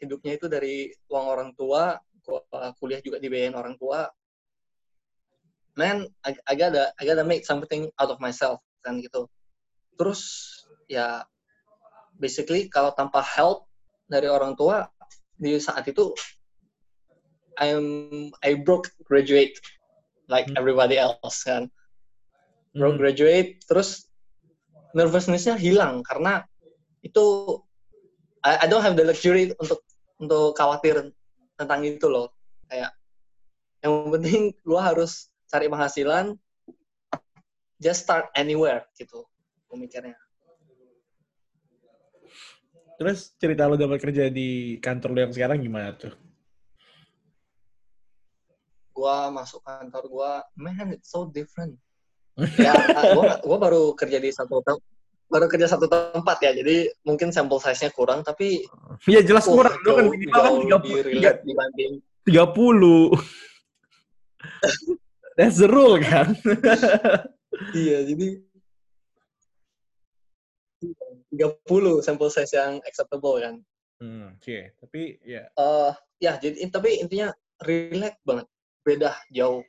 hidupnya 0.04 0.38
itu 0.38 0.46
dari 0.52 0.92
uang 1.10 1.26
orang 1.26 1.52
tua 1.58 1.98
gue 2.28 2.40
kuliah 2.84 3.00
juga 3.00 3.18
dibayarin 3.24 3.56
orang 3.56 3.80
tua. 3.80 4.12
Man 5.80 6.04
I, 6.28 6.36
I 6.44 6.54
gotta 6.60 6.92
I 7.00 7.04
gotta 7.08 7.24
make 7.24 7.48
something 7.48 7.88
out 7.96 8.12
of 8.12 8.20
myself 8.20 8.60
kan 8.84 9.00
gitu. 9.00 9.32
Terus 9.96 10.22
ya 10.92 11.24
basically 12.20 12.68
kalau 12.68 12.92
tanpa 12.92 13.24
help 13.24 13.70
dari 14.12 14.28
orang 14.28 14.60
tua 14.60 14.92
di 15.40 15.56
saat 15.62 15.88
itu 15.88 16.12
I'm 17.58 18.30
I 18.44 18.60
broke 18.60 18.92
graduate 19.08 19.56
like 20.28 20.52
Hmm. 20.52 20.60
everybody 20.60 21.00
else 21.00 21.48
kan. 21.48 21.72
Broke 22.76 23.00
graduate 23.00 23.64
terus 23.66 24.07
nervousness-nya 24.98 25.54
hilang 25.62 26.02
karena 26.02 26.42
itu 27.06 27.24
I, 28.42 28.66
I 28.66 28.68
don't 28.68 28.82
have 28.82 28.98
the 28.98 29.06
luxury 29.06 29.54
untuk 29.62 29.86
untuk 30.18 30.58
khawatir 30.58 31.14
tentang 31.54 31.86
itu 31.86 32.10
loh. 32.10 32.34
Kayak 32.66 32.98
yang 33.86 34.10
penting 34.10 34.58
gua 34.66 34.90
harus 34.90 35.30
cari 35.46 35.70
penghasilan 35.70 36.34
just 37.78 38.10
start 38.10 38.34
anywhere 38.34 38.90
gitu 38.98 39.22
pemikirnya. 39.70 40.18
Terus 42.98 43.38
cerita 43.38 43.70
lu 43.70 43.78
dapat 43.78 44.02
kerja 44.02 44.34
di 44.34 44.82
kantor 44.82 45.10
lu 45.14 45.20
yang 45.30 45.34
sekarang 45.38 45.62
gimana 45.62 45.94
tuh? 45.94 46.18
gua 48.98 49.30
masuk 49.30 49.62
kantor 49.62 50.04
gua 50.10 50.32
man 50.58 50.98
it's 50.98 51.14
so 51.14 51.30
different 51.30 51.78
ya 52.58 52.74
gua 53.18 53.42
gua 53.42 53.58
baru 53.58 53.84
kerja 53.98 54.22
di 54.22 54.30
satu 54.30 54.62
tem- 54.62 54.84
baru 55.28 55.52
kerja 55.52 55.68
satu 55.68 55.92
tempat 55.92 56.38
ya 56.40 56.56
jadi 56.56 56.88
mungkin 57.04 57.36
sampel 57.36 57.60
size-nya 57.60 57.92
kurang 57.92 58.24
tapi 58.24 58.64
Iya 59.04 59.22
jelas 59.28 59.44
oh, 59.52 59.60
kurang. 59.60 59.76
Lu 59.84 59.92
kan 59.92 60.06
minimal 60.08 60.40
kan 60.40 60.54
jauh 60.56 60.64
30, 60.64 60.72
lebih 60.72 60.96
relate 61.04 61.40
dibanding 61.44 61.92
30. 62.24 63.12
That's 65.38 65.62
the 65.62 65.70
rule 65.70 66.02
kan? 66.02 66.34
Iya, 67.78 68.10
jadi 68.10 68.28
30 71.30 72.06
sampel 72.06 72.30
size 72.34 72.54
yang 72.58 72.82
acceptable 72.84 73.38
kan. 73.38 73.62
Hmm, 73.98 74.34
Oke, 74.38 74.74
tapi 74.78 75.22
ya. 75.26 75.50
Eh 75.54 75.94
ya, 76.22 76.38
jadi 76.42 76.58
tapi 76.70 77.02
intinya 77.02 77.34
relax 77.62 78.18
banget. 78.26 78.46
Beda 78.82 79.14
jauh. 79.30 79.62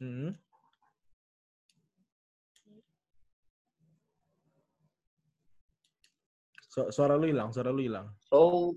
Hmm. 0.00 0.36
Su- 6.72 6.88
suara 6.88 7.20
lu 7.20 7.28
hilang, 7.28 7.52
suara 7.52 7.68
lu 7.68 7.84
hilang. 7.84 8.08
So 8.24 8.72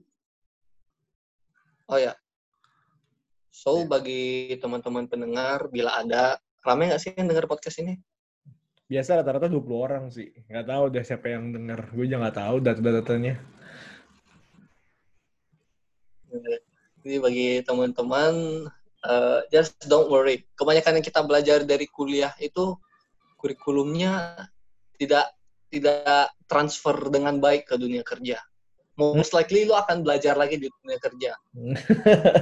Oh 1.88 1.96
ya. 1.96 2.12
So 3.56 3.80
Ya. 3.80 3.88
bagi 3.88 4.52
teman-teman 4.60 5.08
pendengar 5.08 5.72
bila 5.72 6.04
ada 6.04 6.36
rame 6.68 6.92
nggak 6.92 7.00
sih 7.00 7.16
yang 7.16 7.32
dengar 7.32 7.48
podcast 7.48 7.80
ini? 7.80 7.96
Biasa 8.92 9.24
rata-rata 9.24 9.48
20 9.48 9.80
orang 9.80 10.12
sih. 10.12 10.28
Nggak 10.52 10.68
tahu 10.68 10.84
deh 10.92 11.06
siapa 11.08 11.32
yang 11.32 11.56
denger. 11.56 11.88
Gue 11.96 12.04
juga 12.12 12.28
nggak 12.28 12.38
tahu 12.38 12.56
data-datanya. 12.60 13.36
Jadi 17.06 17.18
bagi 17.22 17.50
teman-teman, 17.64 18.34
uh, 19.08 19.40
just 19.54 19.78
don't 19.88 20.12
worry. 20.12 20.44
Kebanyakan 20.60 21.00
yang 21.00 21.06
kita 21.06 21.24
belajar 21.24 21.64
dari 21.64 21.88
kuliah 21.88 22.36
itu 22.44 22.76
kurikulumnya 23.40 24.36
tidak 25.00 25.32
tidak 25.72 26.35
transfer 26.46 26.96
dengan 27.10 27.38
baik 27.42 27.70
ke 27.70 27.76
dunia 27.78 28.02
kerja. 28.02 28.40
Most 28.96 29.36
likely 29.36 29.68
lu 29.68 29.76
akan 29.76 30.08
belajar 30.08 30.40
lagi 30.40 30.56
di 30.56 30.72
dunia 30.72 30.96
kerja. 31.04 31.36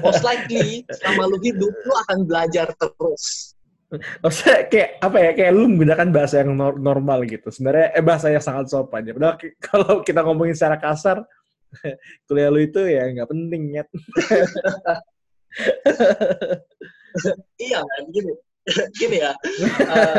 Most 0.05 0.22
likely 0.22 0.86
selama 0.86 1.33
lu 1.33 1.38
hidup 1.41 1.74
lu 1.74 1.93
akan 2.05 2.29
belajar 2.29 2.69
terus. 2.77 3.57
Maksudnya 4.22 4.69
kayak 4.69 4.89
apa 5.01 5.17
ya 5.17 5.31
kayak 5.33 5.51
lu 5.53 5.65
menggunakan 5.69 6.10
bahasa 6.13 6.45
yang 6.45 6.53
normal 6.57 7.25
gitu. 7.25 7.50
Sebenarnya 7.50 7.98
eh 7.98 8.05
bahasa 8.05 8.29
yang 8.29 8.41
sangat 8.45 8.69
sopan 8.69 9.01
ya. 9.01 9.17
Padahal 9.17 9.38
kalau 9.69 9.93
kita 10.05 10.22
ngomongin 10.22 10.53
secara 10.53 10.77
kasar, 10.77 11.25
kuliah 12.29 12.53
lu 12.53 12.62
itu 12.62 12.81
ya 12.86 13.10
nggak 13.10 13.29
penting 13.33 13.62
ya. 13.74 13.83
iya 17.62 17.79
kan 17.81 18.03
gini 18.10 18.33
gini 19.00 19.17
ya 19.19 19.31
uh, 19.86 20.15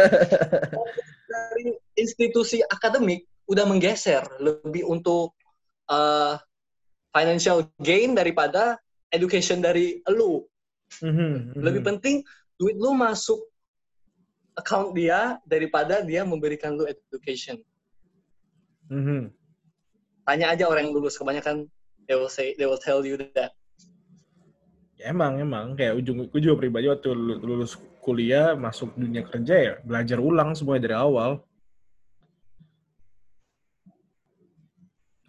dari 1.27 1.75
institusi 1.97 2.61
akademik 2.63 3.25
udah 3.45 3.65
menggeser 3.69 4.25
lebih 4.41 4.89
untuk 4.89 5.37
uh, 5.89 6.41
financial 7.13 7.69
gain 7.81 8.17
daripada 8.17 8.81
education 9.13 9.61
dari 9.61 10.01
lu. 10.11 10.45
Mm-hmm, 11.01 11.59
lebih 11.59 11.83
penting 11.83 12.23
duit 12.55 12.79
lu 12.79 12.95
masuk 12.95 13.41
account 14.55 14.95
dia 14.95 15.43
daripada 15.45 16.03
dia 16.03 16.23
memberikan 16.23 16.75
lu 16.75 16.87
education. 16.87 17.59
Mm-hmm. 18.85 19.33
tanya 20.29 20.53
aja 20.53 20.69
orang 20.69 20.89
yang 20.89 20.95
lulus 21.01 21.17
kebanyakan 21.17 21.65
they 22.05 22.13
will 22.13 22.29
say 22.29 22.53
they 22.61 22.69
will 22.69 22.81
tell 22.81 23.01
you 23.05 23.17
that. 23.33 23.53
Emang 25.01 25.37
emang. 25.37 25.77
Kayak 25.77 26.01
ujung 26.01 26.29
juga 26.33 26.57
pribadi 26.57 26.89
waktu 26.89 27.13
lulus 27.17 27.77
kuliah 28.05 28.53
masuk 28.53 28.93
dunia 28.97 29.25
kerja 29.25 29.55
ya 29.57 29.75
belajar 29.81 30.21
ulang 30.21 30.53
semuanya 30.53 30.83
dari 30.89 30.97
awal 31.01 31.41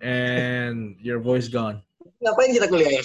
and 0.06 0.94
your 1.02 1.18
voice 1.18 1.50
gone. 1.50 1.82
Ngapain 2.22 2.54
kita 2.54 2.70
kuliah 2.70 3.02
ya? 3.02 3.04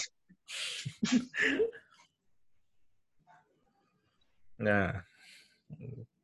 Nah. 4.60 5.00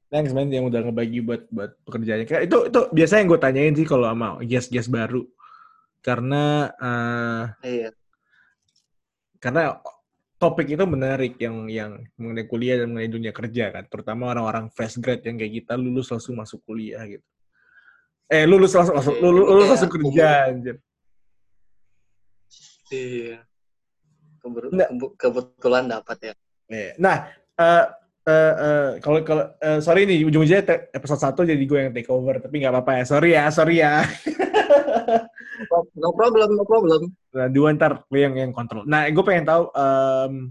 Thanks 0.06 0.30
man 0.30 0.46
yang 0.54 0.70
udah 0.70 0.86
ngebagi 0.86 1.18
buat 1.18 1.50
buat 1.50 1.74
pekerjaannya. 1.82 2.30
Kayak 2.30 2.42
itu 2.46 2.58
itu 2.70 2.80
biasanya 2.94 3.20
yang 3.26 3.30
gue 3.34 3.40
tanyain 3.42 3.74
sih 3.74 3.86
kalau 3.88 4.06
sama 4.06 4.38
guest-guest 4.44 4.86
baru. 4.86 5.26
Karena 5.98 6.70
uh, 6.78 7.44
iya. 7.66 7.90
karena 9.42 9.82
topik 10.38 10.70
itu 10.70 10.86
menarik 10.86 11.34
yang 11.42 11.66
yang 11.66 12.06
mengenai 12.14 12.46
kuliah 12.46 12.78
dan 12.78 12.94
mengenai 12.94 13.10
dunia 13.10 13.32
kerja 13.34 13.74
kan, 13.74 13.84
terutama 13.90 14.30
orang-orang 14.30 14.70
fresh 14.70 15.02
grad 15.02 15.26
yang 15.26 15.42
kayak 15.42 15.64
kita 15.64 15.74
lulus 15.74 16.06
langsung 16.14 16.38
masuk 16.38 16.62
kuliah 16.62 17.02
gitu. 17.10 17.26
Eh 18.26 18.42
lulus 18.42 18.74
langsung 18.74 18.98
masuk 18.98 19.14
lulus, 19.22 19.44
lulus 19.46 19.62
iya, 19.62 19.70
langsung 19.70 19.92
kerja 19.92 20.28
anjir. 20.50 20.76
Iya. 22.90 23.38
kebetulan 25.18 25.90
dapat 25.90 26.16
ya. 26.22 26.34
Iya. 26.70 26.92
Nah, 26.98 27.16
uh, 27.58 27.84
uh, 28.26 28.54
uh, 28.58 28.88
kalau 28.98 29.22
kalau 29.22 29.44
uh, 29.62 29.78
sorry 29.78 30.06
nih 30.06 30.26
ujung-ujungnya 30.26 30.90
episode 30.94 31.22
satu 31.22 31.46
jadi 31.46 31.58
gue 31.58 31.78
yang 31.78 31.94
take 31.94 32.10
over 32.10 32.42
tapi 32.42 32.62
nggak 32.62 32.74
apa-apa 32.74 33.02
ya. 33.02 33.04
Sorry 33.06 33.30
ya, 33.34 33.44
sorry 33.54 33.76
ya. 33.82 34.02
no 36.02 36.10
problem, 36.14 36.48
no 36.58 36.64
problem. 36.66 37.00
Nah, 37.30 37.48
dua 37.50 37.74
ntar 37.78 38.02
lu 38.10 38.18
yang 38.18 38.34
yang 38.34 38.50
kontrol. 38.50 38.82
Nah, 38.86 39.06
gue 39.06 39.24
pengen 39.26 39.46
tahu 39.46 39.70
um, 39.70 40.50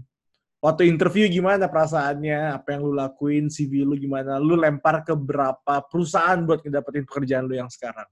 waktu 0.66 0.90
interview 0.90 1.30
gimana 1.30 1.70
perasaannya, 1.70 2.58
apa 2.58 2.74
yang 2.74 2.82
lu 2.82 2.92
lakuin, 2.98 3.46
CV 3.46 3.86
lu 3.86 3.94
gimana, 3.94 4.42
lu 4.42 4.58
lempar 4.58 5.06
ke 5.06 5.14
berapa 5.14 5.86
perusahaan 5.86 6.42
buat 6.42 6.66
ngedapetin 6.66 7.06
pekerjaan 7.06 7.46
lu 7.46 7.54
yang 7.54 7.70
sekarang? 7.70 8.10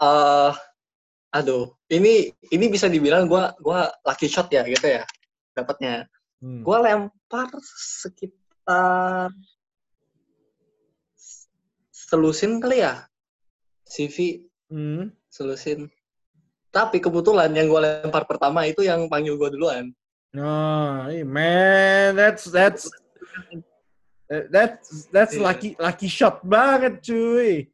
Uh, 0.00 0.56
aduh, 1.28 1.76
ini 1.92 2.32
ini 2.48 2.66
bisa 2.72 2.88
dibilang 2.88 3.28
gue 3.28 3.44
gua 3.60 3.92
lucky 4.08 4.32
shot 4.32 4.48
ya 4.48 4.64
gitu 4.64 4.88
ya 4.88 5.04
dapatnya. 5.52 6.08
Hmm. 6.40 6.64
Gue 6.64 6.76
lempar 6.80 7.52
sekitar 8.00 9.28
selusin 11.92 12.64
kali 12.64 12.80
ya 12.80 13.04
CV 13.84 14.48
hmm. 14.72 15.12
selusin 15.28 15.92
tapi 16.72 16.98
kebetulan 16.98 17.52
yang 17.52 17.68
gue 17.68 17.80
lempar 17.80 18.24
pertama 18.24 18.64
itu 18.64 18.82
yang 18.82 19.06
panggil 19.06 19.36
gue 19.36 19.52
duluan 19.52 19.92
oh 20.34 21.06
man 21.28 22.16
that's 22.16 22.48
that's 22.48 22.88
that's 24.48 25.06
that's 25.12 25.36
yeah. 25.36 25.44
lucky 25.44 25.76
lucky 25.76 26.08
shot 26.08 26.40
banget 26.42 27.04
cuy 27.04 27.68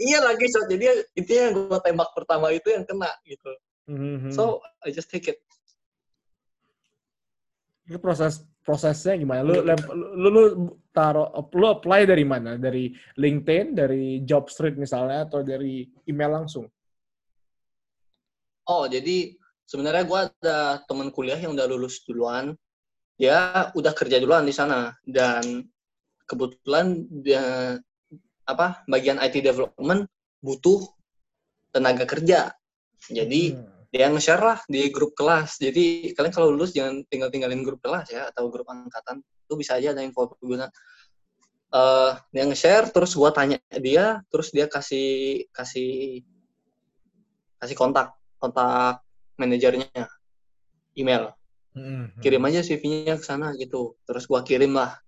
iya 0.00 0.18
lucky 0.24 0.48
shot 0.48 0.66
jadi 0.72 1.04
intinya 1.12 1.42
yang 1.46 1.54
gue 1.68 1.78
tembak 1.84 2.10
pertama 2.16 2.48
itu 2.50 2.72
yang 2.72 2.88
kena 2.88 3.12
gitu 3.28 3.52
mm-hmm. 3.92 4.32
so 4.32 4.64
I 4.82 4.90
just 4.90 5.12
take 5.12 5.28
it 5.28 5.38
itu 7.86 8.00
proses 8.00 8.40
prosesnya 8.62 9.18
gimana? 9.18 9.42
Lu 9.42 9.58
lu, 9.58 10.28
lu 10.30 10.42
taruh 10.94 11.28
lu 11.52 11.66
apply 11.66 12.06
dari 12.06 12.22
mana? 12.22 12.54
Dari 12.54 12.94
LinkedIn, 13.18 13.74
dari 13.74 14.22
Job 14.22 14.48
Street 14.48 14.78
misalnya 14.78 15.26
atau 15.26 15.42
dari 15.42 15.84
email 16.06 16.42
langsung? 16.42 16.70
Oh, 18.72 18.88
jadi 18.88 19.36
sebenarnya 19.68 20.08
gue 20.08 20.20
ada 20.32 20.80
teman 20.88 21.12
kuliah 21.12 21.36
yang 21.36 21.52
udah 21.52 21.68
lulus 21.68 22.00
duluan. 22.08 22.56
Dia 23.20 23.68
udah 23.76 23.92
kerja 23.92 24.16
duluan 24.16 24.48
di 24.48 24.54
sana 24.56 24.96
dan 25.04 25.68
kebetulan 26.24 27.04
dia 27.20 27.76
apa 28.48 28.80
bagian 28.88 29.20
IT 29.20 29.44
development 29.44 30.08
butuh 30.40 30.88
tenaga 31.68 32.08
kerja. 32.08 32.56
Jadi 33.12 33.52
hmm 33.52 33.72
dia 33.92 34.08
nge-share 34.08 34.40
lah 34.40 34.58
di 34.64 34.88
grup 34.88 35.12
kelas. 35.12 35.60
Jadi 35.60 36.16
kalian 36.16 36.32
kalau 36.32 36.48
lulus 36.56 36.72
jangan 36.72 37.04
tinggal-tinggalin 37.12 37.60
grup 37.60 37.84
kelas 37.84 38.08
ya 38.08 38.32
atau 38.32 38.48
grup 38.48 38.64
angkatan. 38.72 39.20
Itu 39.44 39.54
bisa 39.60 39.76
aja 39.76 39.92
ada 39.92 40.00
info 40.00 40.32
berguna. 40.32 40.72
Uh, 41.68 42.16
dia 42.32 42.48
nge-share 42.48 42.88
terus 42.88 43.12
gua 43.12 43.36
tanya 43.36 43.60
dia, 43.68 44.24
terus 44.32 44.48
dia 44.48 44.64
kasih 44.64 45.44
kasih 45.52 46.24
kasih 47.60 47.76
kontak 47.76 48.16
kontak 48.42 48.98
manajernya 49.38 50.10
email. 50.98 51.30
Mm-hmm. 51.78 52.20
Kirim 52.20 52.42
aja 52.50 52.60
CV-nya 52.66 53.16
ke 53.16 53.24
sana 53.24 53.54
gitu. 53.54 53.94
Terus 54.02 54.26
gua 54.26 54.42
kirim 54.42 54.74
lah. 54.74 54.98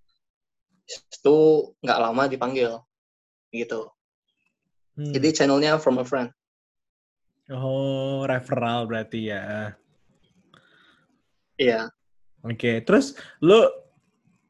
Itu 0.87 1.71
nggak 1.83 1.99
lama 1.99 2.23
dipanggil 2.31 2.79
gitu. 3.51 3.91
Hmm. 4.95 5.11
Jadi 5.11 5.35
channelnya 5.35 5.75
from 5.75 5.99
a 5.99 6.05
friend. 6.07 6.31
Oh, 7.51 8.23
referral 8.25 8.87
berarti 8.89 9.29
ya. 9.29 9.75
Iya. 11.59 11.91
Oke, 12.45 12.57
okay. 12.57 12.75
terus 12.85 13.13
lu 13.41 13.59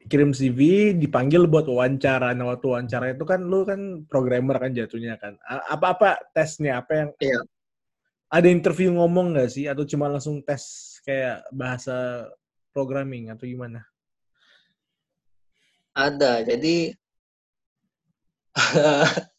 kirim 0.06 0.30
CV, 0.30 0.92
dipanggil 0.94 1.50
buat 1.50 1.66
wawancara. 1.66 2.32
Nah, 2.32 2.54
waktu 2.54 2.66
wawancara 2.70 3.12
itu 3.12 3.24
kan 3.26 3.42
lu 3.42 3.66
kan 3.66 4.06
programmer 4.06 4.56
kan 4.56 4.72
jatuhnya 4.72 5.18
kan. 5.18 5.36
Apa-apa 5.44 6.30
tesnya? 6.32 6.80
Apa 6.80 6.92
yang 6.94 7.10
Iya. 7.18 7.40
Ada 8.36 8.52
interview 8.52 8.92
ngomong 8.92 9.32
nggak 9.32 9.48
sih 9.48 9.64
atau 9.64 9.88
cuma 9.88 10.12
langsung 10.12 10.44
tes 10.44 10.60
kayak 11.08 11.48
bahasa 11.56 12.28
programming 12.76 13.32
atau 13.32 13.48
gimana? 13.48 13.80
Ada. 15.96 16.44
Jadi 16.44 16.92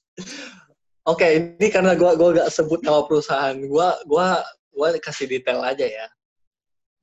Oke, 1.08 1.24
okay, 1.24 1.32
ini 1.62 1.70
karena 1.70 1.94
gua 1.94 2.18
gua 2.18 2.34
gak 2.42 2.50
sebut 2.50 2.82
nama 2.82 3.06
perusahaan, 3.06 3.54
gua 3.70 4.02
gua 4.10 4.42
gua 4.74 4.98
kasih 4.98 5.30
detail 5.30 5.62
aja 5.62 5.86
ya. 5.86 6.08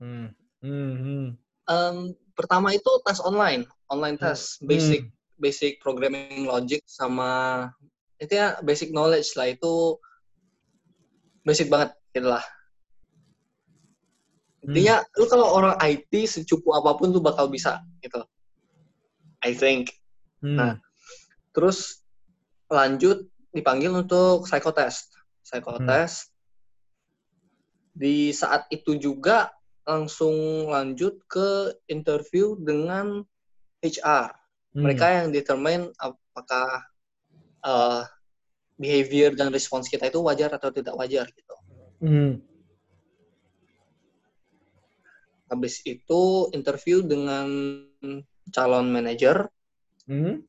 Hmm. 0.02 0.34
Hmm. 0.58 0.94
hmm. 0.98 1.26
Um, 1.70 1.96
pertama 2.34 2.74
itu 2.74 2.90
tes 3.06 3.22
online, 3.22 3.70
online 3.86 4.18
tes, 4.18 4.58
hmm. 4.58 4.66
basic 4.66 5.02
hmm. 5.06 5.14
basic 5.38 5.72
programming 5.78 6.44
logic 6.44 6.82
sama 6.90 7.70
itu 8.18 8.34
ya 8.34 8.58
basic 8.66 8.90
knowledge 8.90 9.34
lah 9.38 9.54
itu 9.54 9.98
basic 11.44 11.68
banget 11.68 11.92
gitu 12.16 12.26
lah. 12.26 12.42
Intinya 14.64 15.04
hmm. 15.04 15.08
lu 15.20 15.24
kalau 15.28 15.46
orang 15.52 15.76
IT 15.84 16.12
secupu 16.24 16.72
apa 16.72 16.96
pun 16.96 17.12
tuh 17.12 17.20
bakal 17.20 17.52
bisa 17.52 17.84
gitu. 18.00 18.24
I 19.44 19.52
think. 19.52 19.92
Hmm. 20.40 20.56
Nah, 20.56 20.72
terus 21.52 22.00
lanjut 22.72 23.28
dipanggil 23.52 23.92
untuk 23.92 24.48
psikotest. 24.48 25.12
Psikotest. 25.44 26.32
Hmm. 26.32 26.32
Di 27.94 28.32
saat 28.32 28.64
itu 28.72 28.96
juga 28.96 29.52
langsung 29.84 30.66
lanjut 30.72 31.20
ke 31.28 31.76
interview 31.92 32.56
dengan 32.56 33.20
HR. 33.84 34.32
Hmm. 34.72 34.80
Mereka 34.80 35.06
yang 35.06 35.28
determine 35.28 35.92
apakah 36.00 36.88
uh, 37.60 38.08
behavior 38.74 39.34
dan 39.38 39.54
respons 39.54 39.86
kita 39.86 40.10
itu 40.10 40.18
wajar 40.22 40.50
atau 40.54 40.70
tidak 40.74 40.94
wajar 40.98 41.26
gitu. 41.30 41.54
Hmm. 42.02 42.42
habis 45.48 45.84
itu 45.86 46.50
interview 46.56 47.04
dengan 47.04 47.46
calon 48.50 48.90
manajer 48.90 49.48
Hmm? 50.04 50.44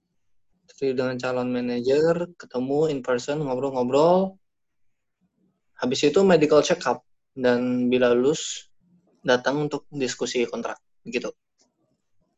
interview 0.68 0.92
dengan 0.92 1.16
calon 1.16 1.48
manajer 1.48 2.28
ketemu 2.36 2.92
in 2.92 3.00
person 3.00 3.40
ngobrol-ngobrol 3.40 4.36
habis 5.80 6.04
itu 6.04 6.20
medical 6.28 6.60
check 6.60 6.84
up 6.84 7.08
dan 7.32 7.88
bila 7.88 8.12
lulus 8.12 8.68
datang 9.24 9.72
untuk 9.72 9.88
diskusi 9.96 10.44
kontrak 10.44 10.76
gitu 11.08 11.32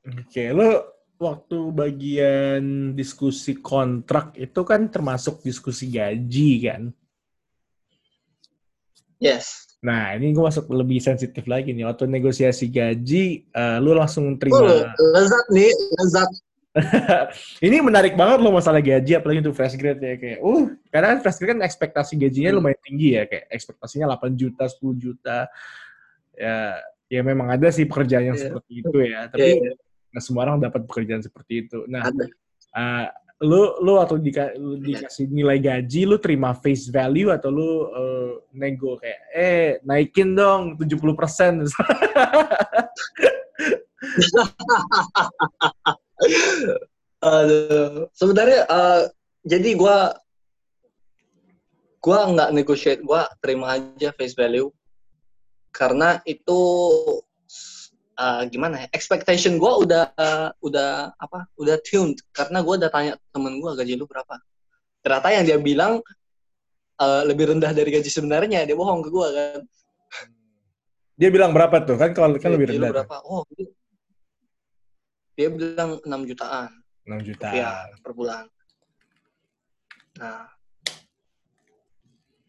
Oke, 0.08 0.56
lo 0.56 0.96
waktu 1.17 1.60
bagian 1.73 2.93
diskusi 2.93 3.58
kontrak 3.58 4.38
itu 4.38 4.62
kan 4.62 4.88
termasuk 4.89 5.41
diskusi 5.41 5.89
gaji 5.89 6.51
kan? 6.69 6.84
yes 9.17 9.67
Nah, 9.77 10.17
ini 10.17 10.34
gue 10.34 10.41
masuk 10.41 10.73
lebih 10.73 10.97
sensitif 10.97 11.45
lagi 11.45 11.69
nih. 11.69 11.86
Waktu 11.86 12.10
negosiasi 12.10 12.65
gaji, 12.65 13.45
eh, 13.45 13.77
lu 13.77 13.93
langsung 13.93 14.34
oh, 14.34 14.36
terima. 14.36 14.89
lezat 15.13 15.45
nih 15.53 15.69
lezat 16.01 16.30
ini 17.65 17.82
menarik 17.82 18.13
banget 18.13 18.38
loh 18.38 18.53
masalah 18.53 18.82
gaji, 18.82 19.17
apalagi 19.17 19.41
untuk 19.41 19.58
fresh 19.58 19.73
grade 19.77 19.97
ya. 20.01 20.13
Kayak, 20.17 20.39
uh, 20.45 20.65
karena 20.93 21.17
fresh 21.21 21.38
grade 21.41 21.51
kan 21.58 21.62
ekspektasi 21.65 22.13
gajinya 22.21 22.49
Hmm. 22.53 22.58
lumayan 22.62 22.82
tinggi 22.86 23.17
ya. 23.17 23.23
Kayak 23.25 23.45
ekspektasinya 23.49 24.06
8 24.13 24.34
juta, 24.38 24.63
10 24.69 24.93
juta. 24.97 25.49
Ya, 26.38 26.58
ya 27.10 27.21
memang 27.25 27.49
ada 27.49 27.69
sih 27.73 27.86
pekerjaan 27.89 28.30
yang 28.30 28.38
Iya. 28.38 28.43
seperti 28.49 28.71
itu 28.86 28.97
ya. 29.01 29.21
Tapi 29.25 29.41
Iya, 29.58 29.71
nggak 30.17 30.25
semua 30.25 30.49
orang 30.49 30.58
dapat 30.58 30.82
pekerjaan 30.89 31.21
seperti 31.21 31.69
itu. 31.69 31.86
Nah, 31.86 32.10
eh, 32.73 33.06
lu 33.45 33.77
lu 33.86 34.01
waktu 34.01 34.17
dika, 34.17 34.58
lu 34.58 34.82
dikasih 34.82 35.30
nilai 35.30 35.62
gaji, 35.62 36.10
lu 36.10 36.17
terima 36.17 36.58
face 36.58 36.89
value 36.89 37.30
atau 37.30 37.53
lu 37.53 37.86
eh, 37.93 38.41
nego 38.58 38.97
kayak, 38.97 39.21
eh 39.38 39.77
naikin 39.86 40.34
dong 40.34 40.73
70%. 40.82 41.69
Aduh. 47.17 48.10
sebenarnya 48.13 48.65
eh, 48.65 49.03
jadi 49.45 49.69
gua 49.77 50.17
gua 52.01 52.25
nggak 52.30 52.53
negotiate 52.58 53.01
gua 53.06 53.30
terima 53.38 53.77
aja 53.77 54.10
face 54.17 54.34
value 54.34 54.73
karena 55.69 56.17
itu 56.25 56.58
eh, 58.17 58.41
gimana 58.49 58.75
ya 58.82 58.88
expectation 58.91 59.56
gua 59.56 59.77
udah 59.77 60.03
udah 60.60 60.89
apa 61.15 61.45
udah 61.56 61.77
tuned 61.82 62.17
karena 62.32 62.60
gua 62.60 62.75
udah 62.75 62.89
tanya 62.89 63.13
temen 63.30 63.58
gua 63.58 63.73
gaji 63.73 63.93
lu 63.93 64.06
berapa 64.06 64.41
ternyata 65.01 65.27
yang 65.32 65.45
dia 65.45 65.58
bilang 65.58 66.01
eh, 66.97 67.21
lebih 67.25 67.53
rendah 67.53 67.71
dari 67.71 67.89
gaji 67.89 68.10
sebenarnya 68.10 68.65
dia 68.65 68.75
bohong 68.75 69.01
ke 69.01 69.10
gua 69.10 69.30
kan 69.32 69.62
Dia 71.17 71.34
bilang 71.34 71.49
berapa 71.49 71.82
tuh? 71.82 71.97
Kan 71.97 72.13
kalau 72.13 72.38
kan 72.38 72.53
lebih 72.53 72.77
rendah. 72.77 72.93
berapa 72.93 73.25
oh 73.25 73.41
dia- 73.49 73.73
dia 75.34 75.49
bilang 75.49 75.97
6 75.97 76.21
jutaan 76.30 76.69
6 77.10 77.25
juta. 77.25 77.49
rupiah 77.49 77.89
per 78.06 78.12
bulan. 78.13 78.45
Nah, 80.17 80.45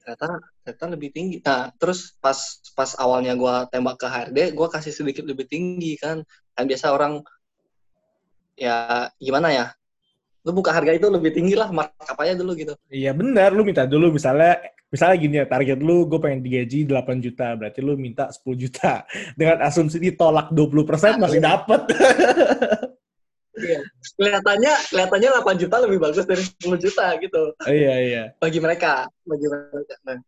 ternyata 0.00 0.36
ternyata 0.68 0.92
lebih 0.92 1.08
tinggi. 1.16 1.36
Nah, 1.40 1.72
terus 1.80 2.12
pas 2.20 2.36
pas 2.76 2.92
awalnya 3.00 3.32
gua 3.32 3.64
tembak 3.72 3.96
ke 3.96 4.04
HRD, 4.04 4.38
gua 4.52 4.68
kasih 4.68 4.92
sedikit 4.92 5.24
lebih 5.24 5.48
tinggi 5.48 5.96
kan. 5.96 6.20
Kan 6.52 6.64
biasa 6.68 6.92
orang 6.92 7.24
ya 8.52 9.08
gimana 9.16 9.48
ya? 9.48 9.66
Lu 10.44 10.52
buka 10.52 10.76
harga 10.76 10.92
itu 10.92 11.08
lebih 11.08 11.32
tinggi 11.32 11.56
lah, 11.56 11.72
markup 11.72 12.20
aja 12.20 12.36
dulu 12.36 12.52
gitu. 12.52 12.76
Iya 12.92 13.16
benar, 13.16 13.56
lu 13.56 13.64
minta 13.64 13.88
dulu 13.88 14.12
misalnya 14.12 14.60
misalnya 14.92 15.16
gini 15.16 15.36
ya, 15.40 15.46
target 15.48 15.80
lu 15.80 16.04
gue 16.08 16.20
pengen 16.20 16.40
digaji 16.44 16.88
8 16.88 17.24
juta, 17.24 17.56
berarti 17.56 17.80
lu 17.80 17.96
minta 17.96 18.28
10 18.28 18.44
juta. 18.56 19.04
Dengan 19.38 19.64
asumsi 19.64 19.96
ditolak 19.96 20.52
20% 20.52 21.16
masih 21.16 21.40
dapat. 21.40 21.80
Iya. 23.58 23.82
Kelihatannya 24.14 24.74
kelihatannya 24.86 25.30
8 25.42 25.62
juta 25.66 25.76
lebih 25.82 25.98
bagus 25.98 26.22
dari 26.30 26.46
10 26.46 26.78
juta 26.78 27.10
gitu. 27.18 27.42
iya, 27.66 27.94
iya. 27.98 28.24
bagi 28.38 28.62
mereka 28.62 29.10
bagi 29.26 29.46
mereka 29.50 29.98
nah 30.06 30.18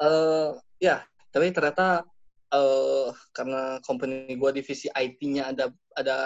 eh 0.00 0.50
ya 0.80 1.04
tapi 1.30 1.52
ternyata 1.52 2.02
eh 2.50 3.08
karena 3.30 3.78
company 3.84 4.34
gua 4.34 4.50
divisi 4.50 4.90
IT-nya 4.90 5.54
ada 5.54 5.70
ada 5.94 6.18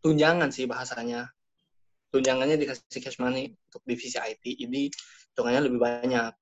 tunjangan 0.00 0.48
sih 0.48 0.64
bahasanya. 0.64 1.28
Tunjangannya 2.08 2.56
dikasih 2.56 3.00
cash 3.04 3.20
money 3.20 3.52
untuk 3.68 3.84
divisi 3.84 4.16
IT 4.16 4.40
ini 4.64 4.88
hitungannya 5.34 5.68
lebih 5.68 5.80
banyak. 5.82 6.32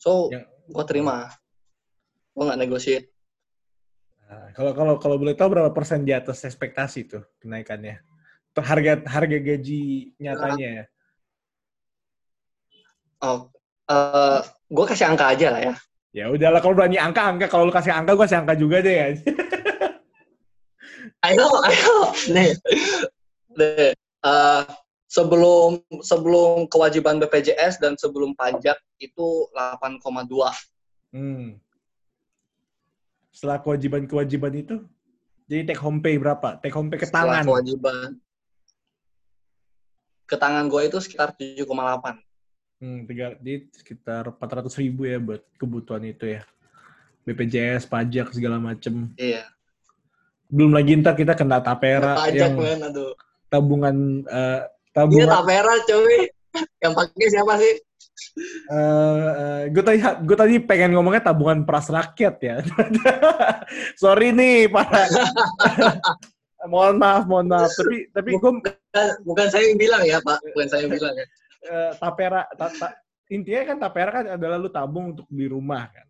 So 0.00 0.34
Yang- 0.34 0.50
gua 0.66 0.84
terima. 0.88 1.16
Gua 2.34 2.50
nggak 2.50 2.60
negotiate. 2.66 3.08
Nah, 4.28 4.52
kalau 4.52 4.72
kalau 4.76 4.94
kalau 5.00 5.16
boleh 5.16 5.32
tahu 5.32 5.56
berapa 5.56 5.72
persen 5.72 6.04
di 6.04 6.12
atas 6.12 6.42
ekspektasi 6.44 7.08
tuh 7.08 7.24
kenaikannya? 7.40 8.02
Harga 8.58 9.06
harga 9.06 9.38
gaji 9.38 10.18
nyatanya 10.18 10.68
ya. 10.82 10.84
oh 13.22 13.50
eh 13.86 14.42
gua 14.68 14.84
kasih 14.86 15.08
angka 15.08 15.32
aja 15.32 15.48
lah 15.52 15.62
ya 15.72 15.74
Ya 16.08 16.32
udahlah 16.32 16.64
kalau 16.64 16.72
berani 16.72 16.96
angka-angka, 16.96 17.52
kalau 17.52 17.68
lu 17.68 17.72
kasih 17.72 17.92
angka 17.92 18.16
gue 18.16 18.24
kasih 18.24 18.40
angka 18.40 18.56
juga 18.56 18.80
deh 18.80 18.96
ya. 18.96 19.06
ayo 21.28 21.46
ayo 21.68 21.96
nih 22.32 22.56
nih 23.52 23.92
eh, 24.24 24.62
sebelum 25.04 25.84
sebelum 26.00 26.64
kewajiban 26.72 27.20
BPJS 27.20 27.76
dan 27.76 27.92
sebelum 28.00 28.32
pajak 28.32 28.80
itu 28.98 29.46
8,2 29.52 30.00
Hmm. 31.12 31.56
Setelah 33.32 33.64
kewajiban-kewajiban 33.64 34.52
itu, 34.60 34.76
jadi 35.48 35.72
take 35.72 35.80
home 35.80 36.04
pay 36.04 36.20
berapa? 36.20 36.60
Take 36.60 36.76
home 36.76 36.92
pay 36.92 37.00
ke 37.00 37.08
setelah 37.08 37.40
tangan. 37.40 37.44
kewajiban 37.48 38.08
ke 40.28 40.36
tangan 40.36 40.68
gue 40.68 40.82
itu 40.88 40.98
sekitar 41.00 41.32
7,8 41.32 41.64
Hmm, 42.78 43.10
tiga, 43.10 43.34
jadi 43.42 43.66
sekitar 43.74 44.30
400 44.38 44.70
ribu 44.78 45.02
ya 45.02 45.18
buat 45.18 45.42
kebutuhan 45.58 45.98
itu 46.06 46.38
ya. 46.38 46.46
BPJS, 47.26 47.90
pajak, 47.90 48.30
segala 48.30 48.62
macem. 48.62 49.10
iya. 49.18 49.42
Belum 50.48 50.72
lagi 50.72 50.96
ntar 50.96 51.12
kita 51.12 51.36
kena 51.36 51.60
tapera 51.60 52.16
pajak 52.16 52.40
yang 52.40 52.56
men 52.56 52.80
aduh. 52.80 53.12
tabungan 53.52 54.24
eh, 54.24 54.64
iya 54.64 54.96
tabungan 54.96 55.28
tapera 55.28 55.74
cuy. 55.84 56.18
Yang 56.80 56.92
pakai 56.96 57.26
siapa 57.28 57.52
sih? 57.60 57.74
Eh 58.72 59.60
gue 59.68 59.82
tadi 59.84 59.98
gue 60.00 60.36
tadi 60.40 60.54
pengen 60.64 60.96
ngomongnya 60.96 61.20
tabungan 61.28 61.68
peras 61.68 61.92
rakyat 61.92 62.34
ya. 62.40 62.56
Sorry 64.00 64.32
nih 64.32 64.72
para 64.72 65.04
mohon 66.72 66.96
maaf 66.96 67.28
mohon 67.28 67.52
maaf. 67.52 67.68
Tapi 67.68 68.08
tapi 68.08 68.40
gue 68.40 68.40
bukan, 68.40 68.72
bukan 69.28 69.46
saya 69.52 69.68
yang 69.68 69.76
bilang 69.76 70.00
ya 70.08 70.16
pak. 70.24 70.40
Bukan 70.56 70.66
saya 70.72 70.88
yang 70.88 70.96
bilang 70.96 71.12
ya 71.12 71.26
eh, 71.62 71.92
tapera 71.98 72.46
ta- 72.54 72.70
ta- 72.70 72.98
intinya 73.28 73.62
kan 73.74 73.76
tapera 73.78 74.10
kan 74.10 74.24
adalah 74.38 74.56
lu 74.56 74.70
tabung 74.70 75.12
untuk 75.16 75.26
beli 75.28 75.50
rumah 75.50 75.90
kan. 75.90 76.06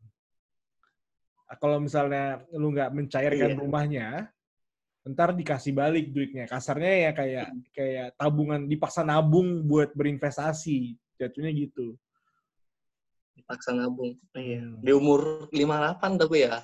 Nah, 1.48 1.56
Kalau 1.56 1.80
misalnya 1.80 2.44
lu 2.52 2.68
nggak 2.70 2.90
mencairkan 2.92 3.50
Iya. 3.54 3.58
rumahnya, 3.58 4.06
ntar 5.08 5.32
dikasih 5.32 5.72
balik 5.72 6.12
duitnya. 6.12 6.44
Kasarnya 6.44 7.08
ya 7.08 7.10
kayak 7.16 7.46
kayak 7.72 8.08
tabungan 8.14 8.68
dipaksa 8.68 9.00
nabung 9.00 9.64
buat 9.64 9.96
berinvestasi. 9.96 10.94
Jatuhnya 11.18 11.50
gitu. 11.50 11.96
dipaksa 13.34 13.70
nabung 13.70 14.18
iya 14.34 14.66
Hmm. 14.66 14.82
di 14.82 14.90
umur 14.90 15.46
58 15.54 16.18
tapi 16.18 16.42
ya 16.42 16.58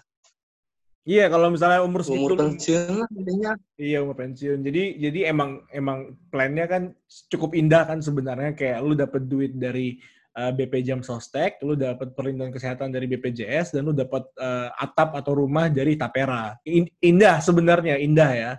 Iya, 1.05 1.29
kalau 1.29 1.53
misalnya 1.53 1.85
umur 1.85 2.01
segitu 2.01 2.33
umur 2.33 2.49
pensiun 2.49 3.05
lah 3.05 3.09
intinya 3.13 3.53
Iya 3.77 4.01
umur 4.01 4.17
pensiun. 4.17 4.65
Jadi 4.65 4.97
jadi 4.97 5.29
emang 5.29 5.61
emang 5.69 6.17
plannya 6.33 6.65
kan 6.65 6.83
cukup 7.29 7.53
indah 7.53 7.85
kan 7.85 8.01
sebenarnya 8.01 8.57
kayak 8.57 8.81
lu 8.81 8.97
dapat 8.97 9.29
duit 9.29 9.53
dari 9.53 10.01
uh, 10.33 10.49
BP 10.57 10.81
Jam 10.81 11.05
Sostek, 11.05 11.61
lu 11.61 11.77
dapat 11.77 12.17
perlindungan 12.17 12.57
kesehatan 12.57 12.89
dari 12.89 13.05
BPJS 13.05 13.77
dan 13.77 13.85
lu 13.85 13.93
dapat 13.93 14.25
uh, 14.41 14.73
atap 14.81 15.13
atau 15.21 15.45
rumah 15.45 15.69
dari 15.69 15.93
Tapera. 16.01 16.57
In- 16.65 16.89
indah 17.05 17.37
sebenarnya 17.45 18.01
indah 18.01 18.31
ya. 18.33 18.53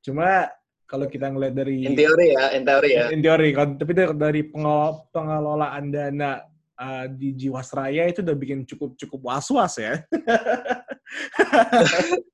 Cuma 0.00 0.48
kalau 0.88 1.04
kita 1.12 1.28
ngeliat 1.28 1.52
dari 1.52 1.84
in 1.84 1.92
teori 1.92 2.32
ya 2.32 2.56
in 2.56 2.64
teori 2.64 2.90
ya 2.96 3.04
in 3.12 3.20
teori, 3.20 3.52
kalau- 3.52 3.76
tapi 3.76 3.92
dari- 3.92 4.16
dari 4.16 4.40
pengelola, 4.48 4.96
pengelolaan 5.12 5.84
dana 5.92 6.40
uh, 6.80 7.04
di 7.04 7.36
Jiwasraya 7.36 8.08
itu 8.08 8.24
udah 8.24 8.32
bikin 8.32 8.64
cukup 8.64 8.96
cukup 8.96 9.28
was-was 9.28 9.76
ya. 9.76 10.00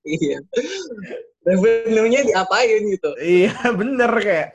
iya 0.05 0.39
revenue-nya 1.45 2.21
diapain 2.25 2.83
gitu 2.89 3.11
Iya, 3.21 3.53
bener 3.81 4.11
kayak. 4.17 4.51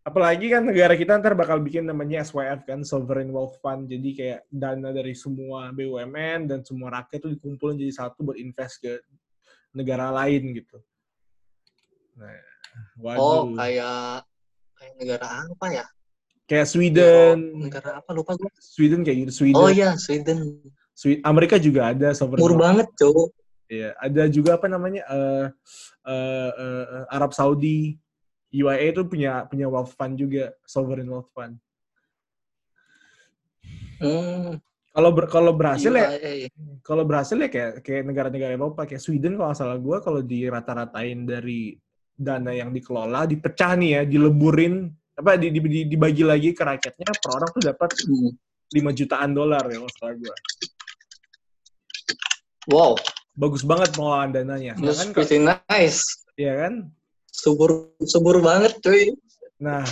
Apalagi 0.00 0.48
kan 0.48 0.64
negara 0.64 0.96
kita 0.96 1.20
ntar 1.20 1.36
bakal 1.36 1.60
bikin 1.60 1.84
namanya 1.84 2.24
SWF 2.24 2.64
kan, 2.64 2.80
Sovereign 2.80 3.28
Wealth 3.28 3.60
Fund. 3.60 3.92
Jadi 3.92 4.16
kayak 4.16 4.40
dana 4.48 4.88
dari 4.88 5.12
semua 5.12 5.68
BUMN 5.68 6.48
dan 6.48 6.64
semua 6.64 6.88
rakyat 6.96 7.20
itu 7.20 7.36
dikumpulin 7.36 7.76
jadi 7.76 7.92
satu 7.92 8.24
buat 8.24 8.40
invest 8.40 8.80
ke 8.80 8.96
negara 9.76 10.08
lain 10.24 10.56
gitu. 10.56 10.80
Nah, 12.16 12.32
waduh. 12.96 13.20
oh 13.20 13.42
kayak 13.52 14.24
kayak 14.80 14.94
negara 14.96 15.26
apa 15.44 15.66
ya 15.70 15.86
kayak 16.48 16.64
Oh, 16.64 16.70
Sweden. 16.72 17.36
negara 17.68 18.00
apa 18.00 18.10
lupa 18.16 18.32
gue 18.40 18.48
Sweden 18.56 19.04
kayak 19.04 19.28
gitu. 19.28 19.32
Sweden. 19.44 19.60
oh 19.60 19.68
iya 19.68 19.92
Sweden 20.00 20.56
Amerika 21.22 21.54
juga 21.56 21.94
ada 21.94 22.10
sovereign 22.10 22.42
Mur 22.42 22.52
wealth. 22.52 22.62
banget, 22.64 22.86
cowok. 22.98 23.28
Iya, 23.68 23.90
ada 23.94 24.22
juga 24.26 24.56
apa 24.56 24.66
namanya 24.66 25.04
eh 25.04 25.46
eh, 26.08 26.50
eh, 26.50 26.84
eh, 26.88 27.04
Arab 27.12 27.30
Saudi, 27.30 27.94
UAE 28.50 28.90
itu 28.90 29.04
punya 29.04 29.44
punya 29.44 29.68
wealth 29.68 29.92
fund 29.92 30.16
juga, 30.16 30.50
sovereign 30.64 31.06
wealth 31.06 31.28
fund. 31.30 31.54
Hmm, 33.98 34.56
Kalau 34.88 35.10
ber, 35.14 35.26
kalau 35.28 35.52
berhasil 35.52 35.90
ya 35.90 36.06
UAE. 36.10 36.48
kalau 36.82 37.04
berhasil 37.04 37.36
ya 37.36 37.46
kayak 37.46 37.84
kayak 37.84 38.02
negara-negara 38.02 38.54
Eropa 38.54 38.82
kayak 38.82 38.98
Sweden 38.98 39.36
kalau 39.36 39.54
salah 39.54 39.78
gue 39.78 39.96
kalau 40.00 40.18
dirata-ratain 40.18 41.22
dari 41.22 41.76
dana 42.10 42.50
yang 42.50 42.70
dikelola 42.70 43.22
dipecah 43.22 43.78
nih 43.78 43.90
ya 43.94 44.02
dileburin 44.02 44.90
apa 45.14 45.34
di, 45.34 45.50
di- 45.50 45.62
di- 45.62 45.86
dibagi 45.86 46.22
lagi 46.26 46.50
ke 46.50 46.62
rakyatnya 46.62 47.10
per 47.14 47.30
orang 47.30 47.50
tuh 47.52 47.62
dapat 47.62 47.90
Hmm. 48.06 48.32
5 48.68 48.90
jutaan 48.92 49.30
dolar 49.32 49.62
ya 49.66 49.78
kalau 49.78 49.92
salah 49.92 50.14
gue 50.14 50.34
Wow, 52.68 53.00
bagus 53.32 53.64
banget 53.64 53.96
pengelolaan 53.96 54.30
dananya 54.30 54.76
that's 54.76 55.00
kalau- 55.00 55.16
pretty 55.16 55.40
nice. 55.40 56.04
ya 56.36 56.52
kan 56.68 56.92
Subur 57.28 57.94
subur 58.02 58.42
banget, 58.42 58.76
cuy. 58.82 59.14
nah 59.56 59.86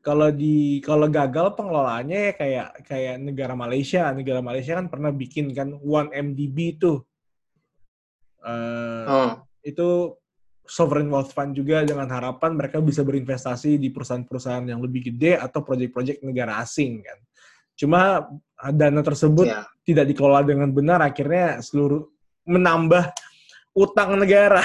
kalau 0.00 0.30
di 0.30 0.78
kalau 0.80 1.06
gagal 1.06 1.54
pengelolaannya 1.54 2.18
ya 2.18 2.32
kayak 2.32 2.68
kayak 2.84 3.14
negara 3.20 3.52
Malaysia 3.54 4.10
negara 4.10 4.40
Malaysia 4.40 4.74
kan 4.74 4.86
pernah 4.88 5.10
bikin 5.10 5.50
kan 5.52 5.70
1MDB 5.72 6.78
tuh 6.78 6.98
Eh, 8.46 9.04
Hmm. 9.10 9.42
itu 9.60 10.14
sovereign 10.62 11.10
wealth 11.10 11.34
fund 11.34 11.50
juga 11.50 11.82
dengan 11.82 12.06
harapan 12.06 12.54
mereka 12.54 12.78
bisa 12.78 13.02
berinvestasi 13.02 13.74
di 13.74 13.90
perusahaan-perusahaan 13.90 14.66
yang 14.66 14.78
lebih 14.78 15.10
gede 15.10 15.34
atau 15.34 15.62
proyek-proyek 15.62 16.22
negara 16.22 16.62
asing 16.62 17.02
kan. 17.02 17.18
Cuma 17.74 18.22
dana 18.70 19.02
tersebut 19.02 19.50
Ya. 19.50 19.66
tidak 19.82 20.06
dikelola 20.10 20.46
dengan 20.46 20.70
benar 20.70 21.02
akhirnya 21.02 21.58
seluruh 21.58 22.06
menambah 22.46 23.10
utang 23.76 24.16
negara. 24.16 24.62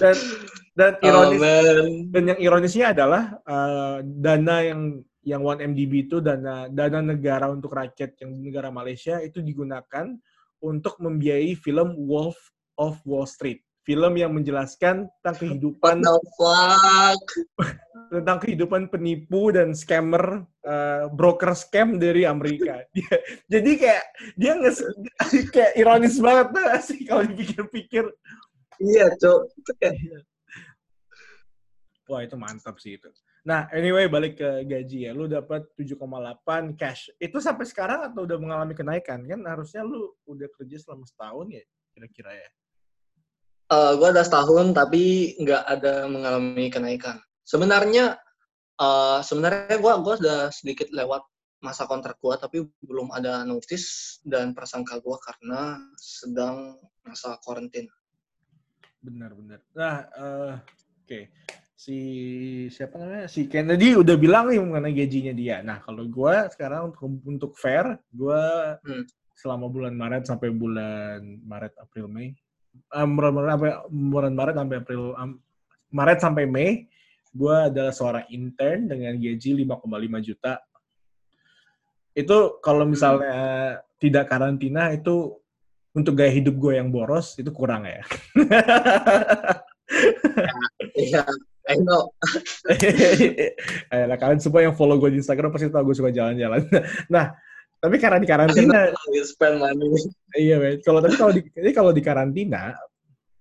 dan 0.00 0.16
dan 0.74 0.92
Oh, 0.98 1.06
ironis 1.06 1.40
man. 1.40 2.10
dan 2.10 2.22
yang 2.34 2.40
ironisnya 2.42 2.86
adalah 2.94 3.22
eh, 3.46 3.96
dana 4.04 4.56
yang 4.66 4.80
yang 5.20 5.42
1MDB 5.44 6.08
itu 6.08 6.16
dana 6.24 6.66
dana 6.72 7.00
negara 7.04 7.52
untuk 7.52 7.76
rakyat 7.76 8.16
yang 8.24 8.34
di 8.34 8.50
negara 8.50 8.72
Malaysia 8.72 9.20
itu 9.20 9.44
digunakan 9.44 10.16
untuk 10.60 10.96
membiayai 11.00 11.56
film 11.56 11.96
Wolf 12.08 12.36
of 12.80 12.98
Wall 13.04 13.28
Street. 13.28 13.60
Film 13.80 14.12
yang 14.20 14.36
menjelaskan 14.36 15.08
tentang 15.20 15.36
kehidupan 15.40 16.04
tentang 18.10 18.38
kehidupan 18.42 18.90
penipu 18.90 19.54
dan 19.54 19.72
scammer 19.72 20.44
eh, 20.66 21.06
broker 21.14 21.54
scam 21.56 21.96
dari 21.96 22.26
Amerika. 22.26 22.82
Dia- 22.94 23.22
jadi 23.46 23.70
kayak 23.78 24.04
dia 24.36 24.52
nges 24.58 24.78
kayak 25.54 25.72
ironis 25.78 26.18
banget 26.18 26.46
tuh 26.52 26.64
sih 26.84 27.00
kalau 27.06 27.22
dipikir-pikir. 27.24 28.04
Iya, 28.80 29.12
cok. 29.16 29.40
Itu 29.56 29.72
kayak 29.78 29.94
Wah 32.10 32.26
itu 32.26 32.34
mantap 32.34 32.82
sih 32.82 32.98
itu. 32.98 33.06
Nah 33.46 33.70
anyway 33.70 34.10
balik 34.10 34.42
ke 34.42 34.66
gaji 34.66 35.06
ya. 35.06 35.14
Lu 35.14 35.30
dapat 35.30 35.70
7,8 35.78 36.74
cash. 36.74 37.06
Itu 37.22 37.38
sampai 37.38 37.62
sekarang 37.70 38.10
atau 38.10 38.26
udah 38.26 38.34
mengalami 38.34 38.74
kenaikan? 38.74 39.22
Kan 39.30 39.46
harusnya 39.46 39.86
lu 39.86 40.10
udah 40.26 40.50
kerja 40.58 40.82
selama 40.82 41.06
setahun 41.06 41.46
ya 41.54 41.62
kira-kira 41.94 42.34
ya. 42.34 42.50
Eh 43.70 43.92
gue 43.94 44.08
ada 44.10 44.22
setahun 44.26 44.74
tapi 44.74 45.34
nggak 45.38 45.62
ada 45.64 46.10
mengalami 46.10 46.66
kenaikan. 46.68 47.22
Sebenarnya 47.46 48.18
eh 48.80 49.20
sebenarnya 49.22 49.76
gue 49.78 49.92
gua 50.02 50.14
udah 50.18 50.40
sedikit 50.50 50.90
lewat 50.90 51.22
masa 51.60 51.84
kontrak 51.84 52.16
gue 52.24 52.34
tapi 52.40 52.64
belum 52.80 53.12
ada 53.12 53.44
notice 53.44 54.18
dan 54.24 54.56
prasangka 54.56 54.96
gue 54.96 55.16
karena 55.20 55.76
sedang 56.00 56.80
masa 57.04 57.36
karantina. 57.44 57.92
Benar-benar. 59.04 59.60
Nah 59.76 59.96
eh, 60.08 60.54
oke. 61.04 61.20
Si 61.80 61.96
siapa 62.68 63.00
namanya? 63.00 63.24
Si 63.24 63.48
Kennedy 63.48 63.96
udah 63.96 64.16
bilang 64.20 64.52
nih 64.52 64.60
mengenai 64.60 64.92
gajinya 64.92 65.32
dia. 65.32 65.64
Nah 65.64 65.80
kalau 65.80 66.04
gua 66.08 66.48
sekarang 66.52 66.92
untuk, 66.92 67.08
untuk 67.24 67.52
fair, 67.56 67.96
gua 68.12 68.76
Hmm. 68.84 69.04
selama 69.36 69.72
bulan 69.72 69.96
Maret 69.96 70.28
sampai 70.28 70.52
bulan 70.52 71.40
Maret 71.40 71.72
April 71.80 72.12
Mei 72.12 72.36
sampai 72.88 73.70
bulan 73.90 74.32
Maret 74.32 74.56
sampai 74.56 74.76
April 74.80 75.02
am- 75.18 75.40
Maret 75.90 76.18
sampai 76.22 76.44
Mei 76.46 76.86
gue 77.30 77.56
adalah 77.70 77.94
seorang 77.94 78.26
intern 78.34 78.90
dengan 78.90 79.14
gaji 79.14 79.50
5,5 79.62 80.26
juta. 80.26 80.58
Itu 82.10 82.58
kalau 82.58 82.82
misalnya 82.86 83.78
tidak 84.02 84.26
karantina 84.26 84.90
itu 84.90 85.38
untuk 85.94 86.18
gaya 86.18 86.30
hidup 86.30 86.58
gue 86.58 86.78
yang 86.78 86.90
boros 86.90 87.38
itu 87.38 87.50
kurang 87.54 87.86
ya. 87.86 88.02
Iya, 90.94 91.26
I 91.66 91.76
know. 91.82 92.14
Eh, 93.90 94.04
lah, 94.06 94.14
kalian 94.14 94.38
semua 94.38 94.62
yang 94.62 94.74
follow 94.78 94.94
gue 95.02 95.10
di 95.10 95.18
Instagram 95.18 95.50
pasti 95.50 95.66
tahu 95.66 95.90
gue 95.90 95.96
suka 95.98 96.14
jalan-jalan. 96.14 96.62
Nah 97.10 97.34
tapi 97.80 97.96
karena 97.96 98.20
di 98.20 98.28
karantina 98.28 98.92
spend 99.24 99.56
money. 99.56 99.88
Iya, 100.36 100.60
men. 100.60 100.84
Kalau 100.84 101.00
tapi 101.00 101.16
kalau 101.16 101.32
di 101.32 101.40
kalau 101.72 101.90
di 101.96 102.02
karantina 102.04 102.76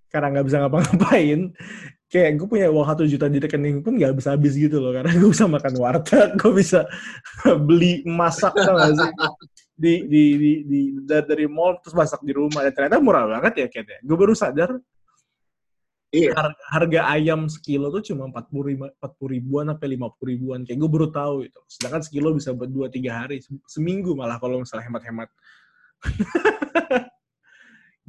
karena 0.08 0.28
nggak 0.32 0.46
bisa 0.48 0.58
ngapa-ngapain, 0.64 1.40
kayak 2.10 2.32
gue 2.40 2.48
punya 2.48 2.68
uang 2.72 2.88
satu 2.88 3.04
juta 3.06 3.28
di 3.28 3.38
rekening 3.38 3.84
pun 3.84 4.00
nggak 4.00 4.16
bisa 4.16 4.34
habis 4.34 4.56
gitu 4.56 4.80
loh. 4.80 4.96
Karena 4.96 5.12
gue 5.12 5.30
bisa 5.30 5.46
makan 5.46 5.74
warteg, 5.76 6.40
gue 6.40 6.54
bisa 6.56 6.88
beli 7.68 8.02
masak 8.08 8.56
gak 8.56 8.96
sih? 8.96 9.12
Di, 9.80 9.94
di, 10.08 10.24
di, 10.36 10.52
di, 10.68 10.80
da- 11.04 11.24
dari 11.24 11.48
mall 11.48 11.84
terus 11.84 11.96
masak 11.96 12.24
di 12.24 12.32
rumah. 12.32 12.64
Dan 12.64 12.72
ternyata 12.72 12.98
murah 13.04 13.28
banget 13.28 13.54
ya 13.64 13.68
kayaknya. 13.68 14.00
Gue 14.08 14.18
baru 14.18 14.34
sadar 14.34 14.72
Iya. 16.10 16.34
har- 16.34 16.58
harga 16.74 17.02
ayam 17.14 17.46
sekilo 17.46 17.94
tuh 17.94 18.02
cuma 18.02 18.26
40 18.34 18.66
ribu, 18.66 18.84
40 18.90 19.30
ribuan 19.30 19.70
sampai 19.70 19.88
50 19.94 20.26
ribuan. 20.26 20.60
Kayak 20.66 20.78
gue 20.82 20.90
baru 20.90 21.08
tahu 21.14 21.36
itu. 21.46 21.60
Sedangkan 21.70 22.02
sekilo 22.02 22.34
bisa 22.34 22.50
buat 22.52 22.66
2-3 22.68 23.14
hari. 23.14 23.46
Se- 23.46 23.62
Seminggu 23.70 24.18
malah 24.18 24.42
kalau 24.42 24.58
misalnya 24.58 24.90
hemat-hemat. 24.90 25.30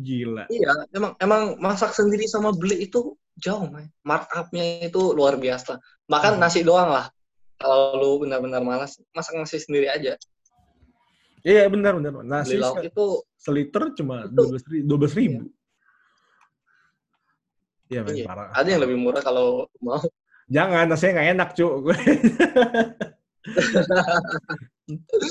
Gila. 0.00 0.48
Iya, 0.48 0.72
emang 0.96 1.12
emang 1.20 1.42
masak 1.60 1.92
sendiri 1.92 2.24
sama 2.24 2.56
beli 2.56 2.88
itu 2.88 3.12
jauh, 3.36 3.68
man. 3.68 3.84
Markup-nya 4.00 4.88
itu 4.88 5.12
luar 5.12 5.36
biasa. 5.36 5.76
Makan 6.08 6.40
Hmm. 6.40 6.42
nasi 6.42 6.64
doang 6.64 6.88
lah. 6.88 7.12
Kalau 7.60 8.00
lu 8.00 8.24
benar-benar 8.24 8.64
malas, 8.64 8.96
masak 9.12 9.36
nasi 9.36 9.60
sendiri 9.60 9.92
aja. 9.92 10.16
Iya 11.44 11.68
benar 11.68 12.00
benar. 12.00 12.24
Nasi 12.24 12.56
Beli 12.56 12.64
lauk 12.64 12.80
se- 12.80 12.88
itu 12.88 13.06
seliter 13.36 13.92
cuma 13.92 14.24
dua 14.24 14.56
belas 14.56 14.64
ribu. 14.64 14.84
12 14.88 15.12
ribu. 15.16 15.40
Iya 15.44 15.59
men 17.90 18.14
Iya. 18.14 18.26
parah. 18.26 18.48
ada 18.54 18.68
yang 18.70 18.82
lebih 18.82 18.96
murah 18.96 19.20
kalau 19.20 19.66
mau. 19.82 19.98
Jangan 20.46 20.86
nasinya 20.86 21.12
nggak 21.18 21.28
enak 21.34 21.48
cu. 21.54 21.66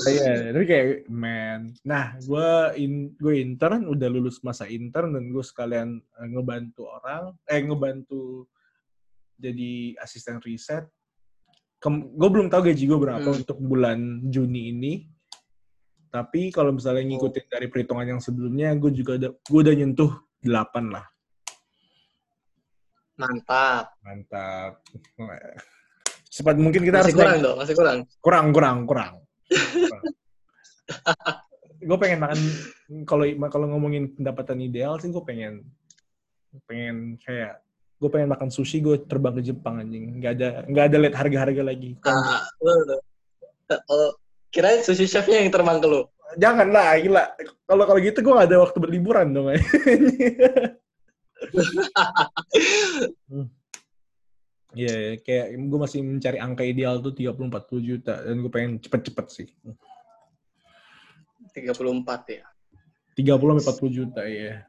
Iya, 0.08 0.56
tapi 0.56 0.64
kayak 0.64 0.86
man. 1.12 1.68
Nah, 1.84 2.16
gue 2.16 2.48
in, 2.80 3.12
gue 3.14 3.34
intern 3.38 3.84
udah 3.86 4.08
lulus 4.08 4.40
masa 4.40 4.64
intern 4.64 5.12
dan 5.12 5.28
gue 5.28 5.44
sekalian 5.44 6.00
eh, 6.00 6.28
ngebantu 6.32 6.88
orang, 6.88 7.36
eh 7.44 7.60
ngebantu 7.60 8.48
jadi 9.36 9.96
asisten 10.00 10.40
riset. 10.40 10.88
gue 11.80 12.28
belum 12.28 12.52
tahu 12.52 12.68
gaji 12.68 12.84
gue 12.84 13.00
berapa 13.00 13.24
Hmm. 13.24 13.40
untuk 13.40 13.56
bulan 13.56 13.98
Juni 14.28 14.68
ini. 14.68 14.92
Tapi 16.10 16.50
kalau 16.50 16.76
misalnya 16.76 17.06
ngikutin 17.06 17.46
dari 17.48 17.68
perhitungan 17.68 18.04
yang 18.16 18.20
sebelumnya, 18.20 18.74
gue 18.76 18.90
juga 18.92 19.16
udah, 19.16 19.30
gue 19.32 19.60
udah 19.64 19.74
nyentuh 19.76 20.12
8 20.42 20.88
lah. 20.92 21.06
Mantap. 23.20 23.84
Mantap. 24.00 24.80
Cepat 26.30 26.56
mungkin 26.56 26.86
kita 26.86 27.02
Masih 27.02 27.10
harus 27.10 27.18
kurang 27.18 27.38
dong, 27.42 27.56
masih 27.58 27.74
kurang. 27.74 27.98
kurang 28.22 28.46
kurang 28.54 28.78
kurang. 28.86 29.12
gue 31.80 31.98
pengen 31.98 32.20
makan 32.20 32.38
kalau 33.02 33.24
kalau 33.48 33.66
ngomongin 33.72 34.12
pendapatan 34.12 34.60
ideal 34.60 35.00
sih 35.00 35.08
gue 35.08 35.24
pengen 35.24 35.64
pengen 36.68 37.16
kayak 37.18 37.64
gue 37.96 38.10
pengen 38.12 38.28
makan 38.28 38.52
sushi 38.52 38.78
gue 38.78 39.00
terbang 39.08 39.32
ke 39.32 39.42
Jepang 39.42 39.80
anjing 39.80 40.20
nggak 40.20 40.32
ada 40.36 40.48
nggak 40.68 40.84
ada 40.86 40.96
lihat 41.00 41.14
harga-harga 41.16 41.62
lagi 41.64 41.96
Ah, 42.04 42.44
kirain 44.50 44.82
sushi 44.84 45.06
chefnya 45.06 45.40
yang 45.40 45.48
terbang 45.48 45.80
ke 45.80 45.88
lu. 45.88 46.04
jangan 46.36 46.68
lah 46.70 46.94
gila 47.00 47.24
kalau 47.66 47.84
kalau 47.88 47.98
gitu 47.98 48.22
gue 48.22 48.34
gak 48.34 48.48
ada 48.50 48.62
waktu 48.62 48.78
berliburan 48.78 49.34
dong. 49.34 49.50
Iya, 54.70 54.86
yeah, 54.86 55.18
kayak 55.26 55.66
gue 55.66 55.78
masih 55.82 55.98
mencari 55.98 56.38
angka 56.38 56.62
ideal 56.62 57.02
tuh 57.02 57.10
30-40 57.10 57.82
juta 57.82 58.22
dan 58.22 58.38
gue 58.38 58.52
pengen 58.54 58.78
cepet-cepet 58.78 59.26
sih. 59.26 59.50
34 61.50 61.74
ya. 62.30 62.46
30 63.18 63.58
sampai 63.58 63.66
40 63.66 63.90
juta 63.90 64.22
ya. 64.30 64.62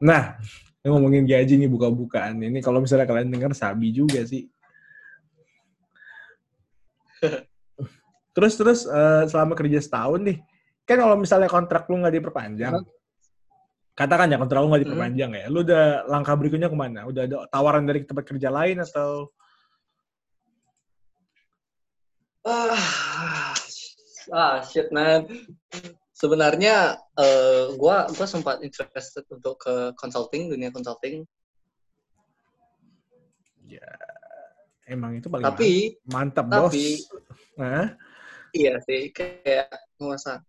Nah, 0.00 0.40
ngomongin 0.80 1.28
gaji 1.28 1.60
nih 1.60 1.68
buka-bukaan. 1.68 2.40
Ini 2.40 2.64
kalau 2.64 2.80
misalnya 2.80 3.04
kalian 3.04 3.30
dengar 3.30 3.52
sabi 3.52 3.92
juga 3.92 4.24
sih. 4.24 4.48
Terus 8.32 8.56
terus 8.56 8.80
uh, 8.88 9.28
selama 9.28 9.52
kerja 9.52 9.76
setahun 9.76 10.24
nih, 10.24 10.40
kan 10.88 11.04
kalau 11.04 11.20
misalnya 11.20 11.52
kontrak 11.52 11.84
lu 11.92 12.00
nggak 12.00 12.16
diperpanjang, 12.16 12.80
hmm. 12.80 13.01
Katakan 13.92 14.32
ya 14.32 14.40
kontrak 14.40 14.64
lu 14.64 14.72
nggak 14.72 14.84
diperpanjang 14.88 15.32
hmm. 15.36 15.40
ya, 15.44 15.46
lu 15.52 15.58
udah 15.64 15.84
langkah 16.08 16.34
berikutnya 16.36 16.72
ke 16.72 16.76
mana? 16.76 17.04
Udah 17.04 17.28
ada 17.28 17.36
tawaran 17.52 17.84
dari 17.84 18.08
tempat 18.08 18.24
kerja 18.24 18.48
lain 18.48 18.80
atau? 18.80 19.28
Ah, 22.42 23.52
ah 24.32 24.56
shit 24.64 24.88
man. 24.90 25.28
Sebenarnya 26.16 26.96
uh, 27.18 27.74
gua 27.76 28.08
gua 28.14 28.26
sempat 28.26 28.64
interested 28.64 29.26
untuk 29.28 29.60
ke 29.60 29.92
consulting, 30.00 30.48
dunia 30.48 30.72
consulting. 30.72 31.28
Ya, 33.68 33.88
emang 34.88 35.20
itu 35.20 35.28
paling 35.28 35.44
tapi, 35.44 35.96
mantap, 36.08 36.48
tapi, 36.48 37.00
bos. 37.00 37.08
Nah? 37.60 37.92
Iya 38.52 38.80
sih, 38.84 39.08
kayak 39.12 39.68
masa 39.96 40.44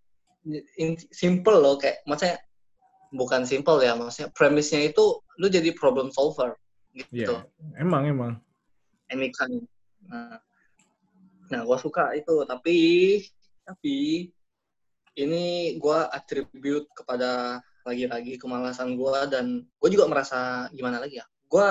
simple 1.12 1.56
loh 1.56 1.80
kayak 1.80 2.04
maksudnya 2.04 2.36
bukan 3.13 3.45
simple 3.45 3.80
ya 3.86 3.93
maksudnya 3.93 4.34
premisnya 4.34 4.89
itu 4.89 5.21
lu 5.38 5.47
jadi 5.47 5.69
problem 5.78 6.10
solver 6.10 6.58
gitu. 6.97 7.38
Yeah, 7.38 7.45
emang 7.78 8.10
emang. 8.10 8.34
Anytime. 9.10 9.69
Nah, 10.10 10.41
nah 11.54 11.62
gue 11.62 11.78
suka 11.78 12.17
itu 12.17 12.43
tapi 12.49 12.78
tapi 13.63 14.28
ini 15.13 15.78
gue 15.78 15.99
atribute 16.10 16.89
kepada 16.97 17.62
lagi-lagi 17.86 18.41
kemalasan 18.41 18.97
gue 18.97 19.17
dan 19.30 19.62
gue 19.62 19.89
juga 19.91 20.10
merasa 20.10 20.67
gimana 20.73 20.97
lagi 21.04 21.21
ya 21.21 21.26
gue 21.54 21.67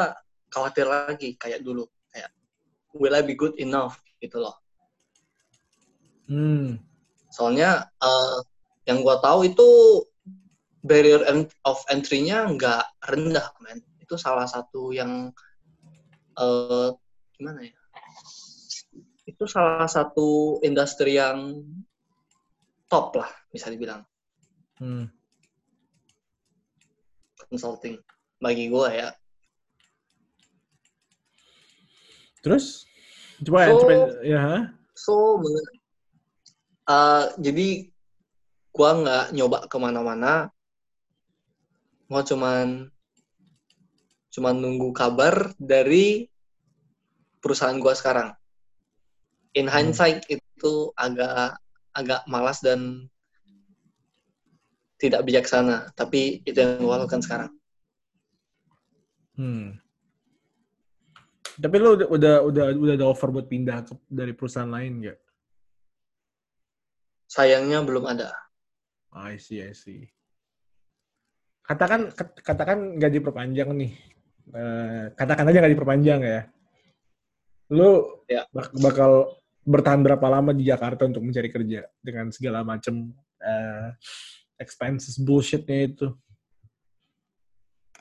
khawatir 0.52 0.86
lagi 0.86 1.34
kayak 1.34 1.64
dulu 1.66 1.88
kayak 2.14 2.30
will 2.94 3.16
I 3.16 3.26
be 3.26 3.34
good 3.34 3.58
enough 3.58 3.98
gitu 4.22 4.38
loh. 4.38 4.54
Hmm. 6.30 6.78
Soalnya 7.34 7.90
uh, 7.98 8.38
yang 8.86 9.02
gue 9.02 9.16
tahu 9.18 9.50
itu 9.50 9.68
barrier 10.82 11.22
of 11.64 11.78
entry-nya 11.88 12.50
nggak 12.50 12.84
rendah, 13.08 13.46
men. 13.62 13.80
Itu 14.02 14.18
salah 14.18 14.44
satu 14.50 14.90
yang 14.90 15.30
uh, 16.36 16.90
gimana 17.38 17.64
ya? 17.64 17.74
Itu 19.24 19.46
salah 19.46 19.86
satu 19.86 20.58
industri 20.66 21.16
yang 21.16 21.62
top 22.90 23.16
lah, 23.16 23.30
bisa 23.48 23.70
dibilang. 23.70 24.02
Hmm. 24.82 25.06
Consulting 27.46 27.96
bagi 28.42 28.66
gue 28.66 28.88
ya. 28.90 29.14
Terus? 32.42 32.90
Coba, 33.42 33.70
so, 33.70 33.78
coba 33.86 33.94
ya. 34.26 34.46
So, 34.98 35.14
uh, 36.90 37.24
jadi 37.38 37.90
gua 38.74 38.90
nggak 38.98 39.24
nyoba 39.36 39.58
ke 39.70 39.76
mana-mana 39.78 40.50
gua 42.12 42.20
cuman 42.20 42.92
cuman 44.28 44.54
nunggu 44.60 44.92
kabar 44.92 45.56
dari 45.56 46.28
perusahaan 47.40 47.80
gua 47.80 47.96
sekarang 47.96 48.36
in 49.56 49.64
hmm. 49.64 49.72
hindsight 49.72 50.20
hmm. 50.28 50.36
itu 50.36 50.92
agak 50.92 51.56
agak 51.96 52.20
malas 52.28 52.60
dan 52.60 53.08
tidak 55.00 55.24
bijaksana 55.24 55.88
tapi 55.96 56.44
itu 56.44 56.60
yang 56.60 56.84
gua 56.84 57.00
lakukan 57.00 57.24
sekarang 57.24 57.50
hmm. 59.40 59.80
tapi 61.56 61.76
lu 61.80 61.96
udah 61.96 62.08
udah 62.12 62.34
udah 62.44 62.64
udah 62.76 62.94
ada 63.00 63.08
offer 63.08 63.32
buat 63.32 63.48
pindah 63.48 63.88
ke, 63.88 63.96
dari 64.12 64.36
perusahaan 64.36 64.68
lain 64.68 65.00
nggak 65.00 65.18
sayangnya 67.24 67.80
belum 67.80 68.04
ada 68.04 68.36
I 69.12 69.36
see, 69.36 69.60
I 69.60 69.76
see. 69.76 70.08
Katakan 71.62 72.10
katakan 72.42 72.98
nggak 72.98 73.12
diperpanjang 73.22 73.70
nih. 73.70 73.92
Uh, 74.50 75.14
katakan 75.14 75.46
aja 75.46 75.62
nggak 75.62 75.74
diperpanjang 75.78 76.20
ya. 76.20 76.40
Lu 77.70 78.20
ya. 78.26 78.42
bak 78.50 78.74
bakal 78.82 79.38
bertahan 79.62 80.02
berapa 80.02 80.26
lama 80.26 80.50
di 80.50 80.66
Jakarta 80.66 81.06
untuk 81.06 81.22
mencari 81.22 81.46
kerja 81.46 81.86
dengan 82.02 82.34
segala 82.34 82.66
macam 82.66 83.14
uh, 83.38 83.88
expenses 84.58 85.14
bullshitnya 85.22 85.94
itu? 85.94 86.10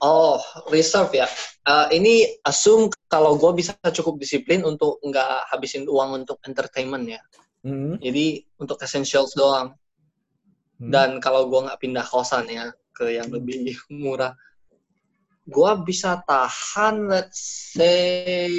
Oh, 0.02 0.42
reserve 0.74 1.14
ya. 1.14 1.30
Uh, 1.62 1.86
ini 1.94 2.26
assume 2.42 2.90
kalau 3.06 3.38
gue 3.38 3.62
bisa 3.62 3.78
cukup 3.78 4.18
disiplin 4.18 4.66
untuk 4.66 4.98
nggak 5.06 5.54
habisin 5.54 5.86
uang 5.86 6.26
untuk 6.26 6.42
entertainment 6.50 7.06
ya. 7.06 7.22
Mm 7.62 7.70
-hmm. 7.70 7.94
Jadi 8.02 8.26
untuk 8.58 8.82
essentials 8.82 9.38
doang. 9.38 9.78
Hmm. 10.82 10.90
Dan 10.90 11.10
kalau 11.22 11.46
gue 11.46 11.62
nggak 11.62 11.78
pindah 11.78 12.02
kosan 12.02 12.50
ya 12.50 12.74
ke 13.02 13.18
yang 13.18 13.34
lebih 13.34 13.74
murah, 13.90 14.38
gue 15.50 15.72
bisa 15.82 16.22
tahan 16.22 17.10
let's 17.10 17.74
say 17.74 18.54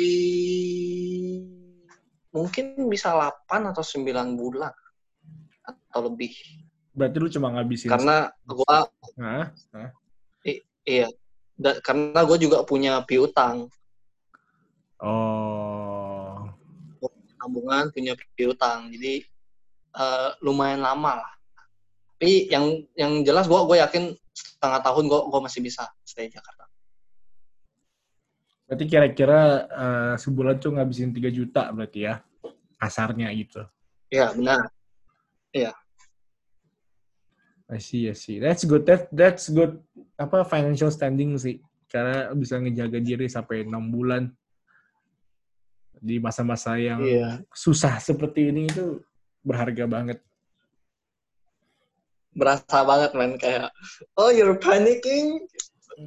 mungkin 2.34 2.90
bisa 2.90 3.14
8 3.14 3.70
atau 3.70 3.86
9 3.86 4.34
bulan 4.34 4.74
atau 5.62 6.10
lebih. 6.10 6.34
Berarti 6.90 7.16
lu 7.22 7.30
cuma 7.30 7.54
ngabisin 7.54 7.86
karena 7.86 8.34
gue 8.42 8.76
nah, 9.14 9.54
nah. 9.70 9.90
iya 10.82 11.06
da, 11.54 11.78
karena 11.78 12.26
gue 12.26 12.38
juga 12.42 12.66
punya 12.66 12.98
piutang. 13.06 13.70
Oh. 14.98 16.50
Tabungan 17.42 17.90
punya 17.90 18.14
piutang, 18.38 18.90
jadi 18.94 19.22
uh, 19.98 20.34
lumayan 20.42 20.82
lama 20.82 21.22
lah 21.22 21.32
tapi 22.22 22.46
yang 22.54 22.86
yang 22.94 23.26
jelas 23.26 23.50
gue 23.50 23.60
gue 23.66 23.82
yakin 23.82 24.14
setengah 24.32 24.80
tahun 24.80 25.04
gue 25.08 25.20
gue 25.28 25.40
masih 25.44 25.60
bisa 25.60 25.88
stay 26.02 26.28
di 26.28 26.34
Jakarta 26.34 26.64
berarti 28.66 28.84
kira-kira 28.88 29.40
uh, 29.68 30.14
sebulan 30.16 30.56
tuh 30.56 30.76
ngabisin 30.76 31.12
3 31.12 31.28
juta 31.28 31.68
berarti 31.70 32.08
ya 32.08 32.24
kasarnya 32.80 33.28
gitu 33.36 33.62
iya 34.08 34.32
benar 34.32 34.68
iya 35.52 35.72
I 37.72 37.80
see, 37.80 38.04
I 38.04 38.12
see. 38.12 38.36
That's 38.36 38.68
good. 38.68 38.84
That 38.84 39.08
that's 39.08 39.48
good. 39.48 39.80
Apa 40.20 40.44
financial 40.44 40.92
standing 40.92 41.40
sih? 41.40 41.56
Karena 41.88 42.28
bisa 42.36 42.60
ngejaga 42.60 43.00
diri 43.00 43.32
sampai 43.32 43.64
enam 43.64 43.88
bulan 43.88 44.28
di 45.96 46.20
masa-masa 46.20 46.76
yang 46.76 47.00
yeah. 47.00 47.40
susah 47.54 47.96
seperti 47.96 48.52
ini 48.52 48.68
itu 48.68 49.00
berharga 49.40 49.86
banget 49.86 50.18
berasa 52.32 52.84
banget 52.84 53.10
man 53.12 53.36
kayak 53.36 53.68
oh 54.16 54.32
you're 54.32 54.56
panicking 54.56 55.44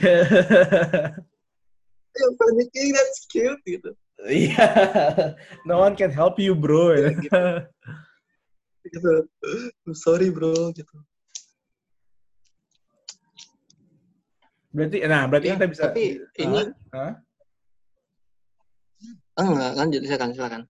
yeah. 0.00 1.12
you're 2.16 2.36
panicking 2.40 2.88
that's 2.96 3.28
cute 3.28 3.60
gitu 3.68 3.92
iya 4.24 4.56
yeah. 4.56 5.36
no 5.68 5.80
one 5.80 5.92
can 5.92 6.08
help 6.08 6.40
you 6.40 6.56
bro 6.56 6.96
ya, 6.96 7.12
gitu. 7.12 7.44
gitu 8.88 9.12
sorry 9.92 10.32
bro 10.32 10.72
gitu 10.72 10.96
berarti 14.70 14.98
nah 15.04 15.26
berarti 15.26 15.46
ya, 15.50 15.54
kita 15.58 15.66
bisa 15.66 15.82
tapi 15.90 16.04
uh, 16.22 16.40
ini 16.40 16.62
huh? 16.94 17.12
enggak 19.36 19.72
lanjut 19.76 20.00
silakan 20.06 20.30
silakan 20.32 20.62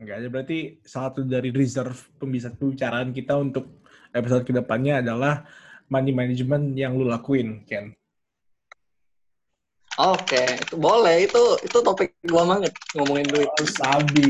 enggak 0.00 0.16
aja 0.18 0.28
berarti 0.32 0.58
satu 0.82 1.20
dari 1.22 1.52
reserve 1.52 2.00
pembicaraan 2.16 3.12
kita 3.12 3.36
untuk 3.36 3.85
episode 4.16 4.48
ke 4.48 4.52
depannya 4.56 5.04
adalah 5.04 5.44
money 5.92 6.10
management 6.10 6.74
yang 6.74 6.96
lu 6.96 7.06
lakuin, 7.06 7.62
Ken. 7.68 7.94
Oke, 9.96 10.60
itu 10.60 10.76
boleh. 10.76 11.24
Itu 11.24 11.56
itu 11.64 11.78
topik 11.80 12.20
gua 12.28 12.44
banget 12.44 12.76
ngomongin 12.92 13.32
duit. 13.32 13.48
Oh, 13.48 13.64
sabi. 13.64 14.28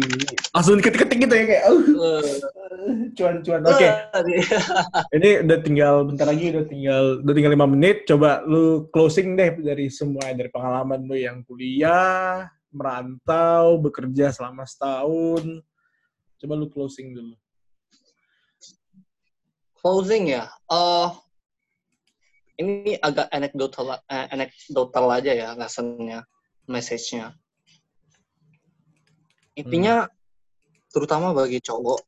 Langsung 0.54 0.78
ketik-ketik 0.78 1.26
gitu 1.26 1.34
ya 1.34 1.44
kayak. 1.50 1.64
Uh, 1.66 2.22
cuan-cuan. 3.18 3.66
Oke. 3.66 3.90
Okay. 4.14 4.46
Ini 5.18 5.42
udah 5.42 5.58
tinggal 5.66 5.94
bentar 6.06 6.30
lagi 6.30 6.54
udah 6.54 6.64
tinggal 6.70 7.04
udah 7.18 7.34
tinggal 7.34 7.52
lima 7.58 7.66
menit. 7.66 8.06
Coba 8.06 8.46
lu 8.46 8.86
closing 8.94 9.34
deh 9.34 9.58
dari 9.58 9.90
semua 9.90 10.30
dari 10.30 10.46
pengalaman 10.54 11.02
lu 11.02 11.18
yang 11.18 11.42
kuliah, 11.42 12.46
merantau, 12.70 13.82
bekerja 13.82 14.30
selama 14.30 14.62
setahun. 14.62 15.66
Coba 16.38 16.52
lu 16.54 16.70
closing 16.70 17.10
dulu 17.10 17.34
closing 19.80 20.32
ya. 20.32 20.50
Uh, 20.66 21.12
ini 22.56 22.96
agak 23.00 23.28
anekdotal, 23.28 24.00
uh, 24.00 24.26
anekdotal 24.32 25.06
aja 25.12 25.32
ya 25.32 25.48
lessonnya, 25.52 26.24
message-nya. 26.64 27.36
Intinya, 29.56 30.04
hmm. 30.04 30.12
terutama 30.92 31.32
bagi 31.36 31.60
cowok, 31.60 32.00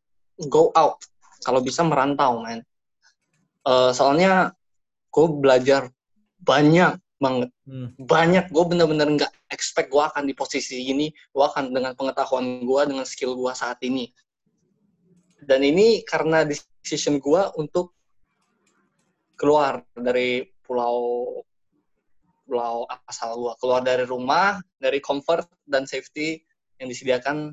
go 0.49 0.73
out. 0.77 1.01
Kalau 1.45 1.61
bisa 1.64 1.85
merantau, 1.85 2.45
man. 2.45 2.64
Uh, 3.64 3.93
soalnya 3.93 4.57
gue 5.12 5.27
belajar 5.29 5.93
banyak 6.41 6.97
banget. 7.21 7.51
Hmm. 7.64 7.93
Banyak. 7.97 8.49
Gue 8.53 8.64
bener-bener 8.69 9.09
nggak 9.16 9.33
expect 9.53 9.89
gue 9.93 10.03
akan 10.03 10.25
di 10.29 10.35
posisi 10.37 10.81
ini. 10.89 11.09
Gue 11.33 11.45
akan 11.45 11.73
dengan 11.73 11.93
pengetahuan 11.97 12.64
gue, 12.64 12.83
dengan 12.85 13.05
skill 13.05 13.37
gue 13.37 13.53
saat 13.53 13.81
ini. 13.85 14.12
dan 15.39 15.62
ini 15.62 16.03
karena 16.03 16.43
decision 16.89 17.20
gua 17.20 17.53
untuk 17.61 17.93
keluar 19.36 19.84
dari 19.93 20.49
pulau 20.64 21.28
pulau 22.49 22.89
asal 23.05 23.36
gua 23.36 23.53
keluar 23.61 23.84
dari 23.84 24.09
rumah 24.09 24.57
dari 24.80 25.05
comfort 25.05 25.45
dan 25.68 25.84
safety 25.84 26.41
yang 26.80 26.89
disediakan 26.89 27.53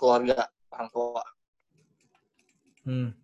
keluarga 0.00 0.48
orang 0.72 0.88
tua 0.88 1.24
Hmm. 2.84 3.16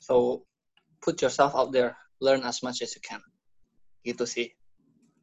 so 0.00 0.40
put 1.04 1.20
yourself 1.20 1.52
out 1.52 1.68
there 1.68 1.92
learn 2.24 2.40
as 2.48 2.64
much 2.64 2.80
as 2.80 2.96
you 2.96 3.02
can 3.04 3.20
gitu 4.04 4.24
sih 4.28 4.48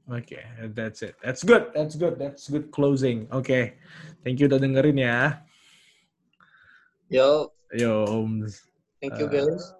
Oke, 0.07 0.39
that's 0.71 1.03
it. 1.03 1.19
That's 1.19 1.43
good. 1.43 1.75
That's 1.75 1.99
good. 1.99 2.15
That's 2.15 2.47
good 2.47 2.71
closing. 2.71 3.27
Oke. 3.27 3.75
Thank 4.23 4.39
you 4.39 4.47
udah 4.47 4.55
dengerin 4.55 5.03
ya. 5.03 5.43
Yo 7.09 7.51
Yo, 7.73 8.05
Om. 8.07 8.47
thank 9.01 9.19
you 9.19 9.27
Uh, 9.27 9.29
guys 9.29 9.73